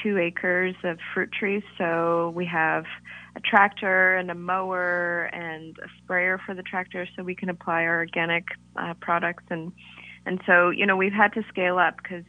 [0.03, 1.63] two acres of fruit trees.
[1.77, 2.85] So we have
[3.35, 7.83] a tractor and a mower and a sprayer for the tractor, so we can apply
[7.83, 9.43] our organic uh, products.
[9.49, 9.71] And
[10.25, 12.25] and so you know we've had to scale up because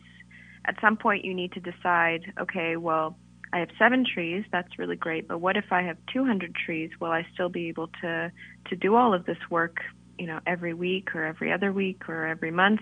[0.66, 2.32] at some point you need to decide.
[2.38, 3.16] Okay, well
[3.56, 4.44] I have seven trees.
[4.52, 5.26] That's really great.
[5.26, 6.90] But what if I have 200 trees?
[7.00, 8.30] Will I still be able to
[8.68, 9.78] to do all of this work,
[10.18, 12.80] you know, every week or every other week or every month?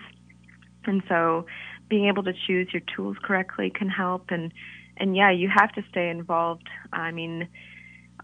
[0.83, 1.45] And so,
[1.87, 4.31] being able to choose your tools correctly can help.
[4.31, 4.51] And
[4.97, 6.67] and yeah, you have to stay involved.
[6.91, 7.47] I mean,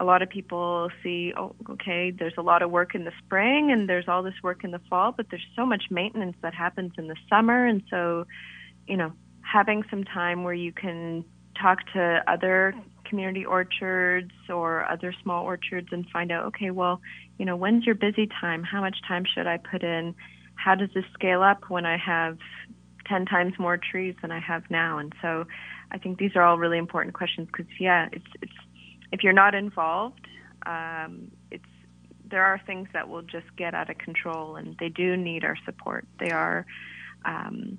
[0.02, 3.72] a lot of people see, oh, okay, there's a lot of work in the spring
[3.72, 6.92] and there's all this work in the fall, but there's so much maintenance that happens
[6.98, 7.66] in the summer.
[7.66, 8.26] And so,
[8.88, 11.24] you know, having some time where you can
[11.60, 12.74] talk to other
[13.12, 17.02] community orchards or other small orchards and find out, okay, well,
[17.38, 18.64] you know, when's your busy time?
[18.64, 20.16] How much time should I put in?
[20.56, 22.38] How does this scale up when I have
[23.08, 24.98] 10 times more trees than I have now?
[24.98, 25.46] And so
[25.92, 28.54] I think these are all really important questions because, yeah, it's, it's,
[29.12, 30.26] if you're not involved,
[30.66, 31.66] um, it's,
[32.30, 35.58] there are things that will just get out of control and they do need our
[35.66, 36.08] support.
[36.18, 36.66] They are,
[37.26, 37.78] um,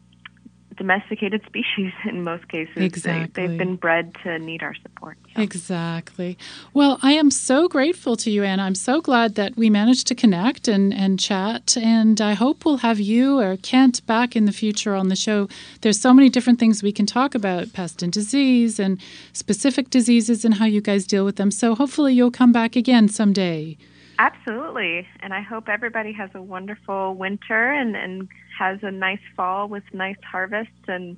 [0.76, 2.74] domesticated species in most cases.
[2.76, 3.46] They, Exactly.
[3.46, 5.16] they've been bred to need our support.
[5.34, 5.42] So.
[5.42, 6.36] Exactly.
[6.74, 8.64] Well, I am so grateful to you, Anna.
[8.64, 11.76] I'm so glad that we managed to connect and, and chat.
[11.76, 15.48] And I hope we'll have you or Kent back in the future on the show.
[15.80, 19.00] There's so many different things we can talk about pest and disease and
[19.32, 21.50] specific diseases and how you guys deal with them.
[21.50, 23.76] So hopefully you'll come back again someday.
[24.18, 25.08] Absolutely.
[25.20, 28.28] And I hope everybody has a wonderful winter and, and
[28.62, 31.16] has a nice fall with nice harvests and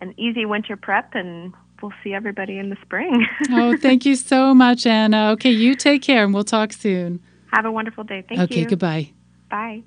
[0.00, 1.14] an easy winter prep.
[1.14, 3.26] And we'll see everybody in the spring.
[3.50, 5.30] oh, thank you so much, Anna.
[5.32, 7.20] Okay, you take care and we'll talk soon.
[7.52, 8.24] Have a wonderful day.
[8.26, 8.60] Thank okay, you.
[8.62, 9.10] Okay, goodbye.
[9.50, 9.82] Bye.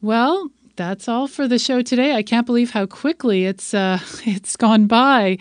[0.00, 2.14] Well, that's all for the show today.
[2.14, 5.36] I can't believe how quickly it's uh, it's gone by.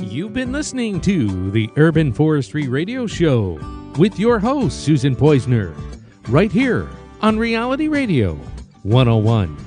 [0.02, 3.60] You've been listening to the Urban Forestry Radio Show
[3.98, 5.74] with your host, Susan Poizner,
[6.28, 6.90] right here
[7.22, 8.36] on Reality Radio
[8.84, 9.67] 101.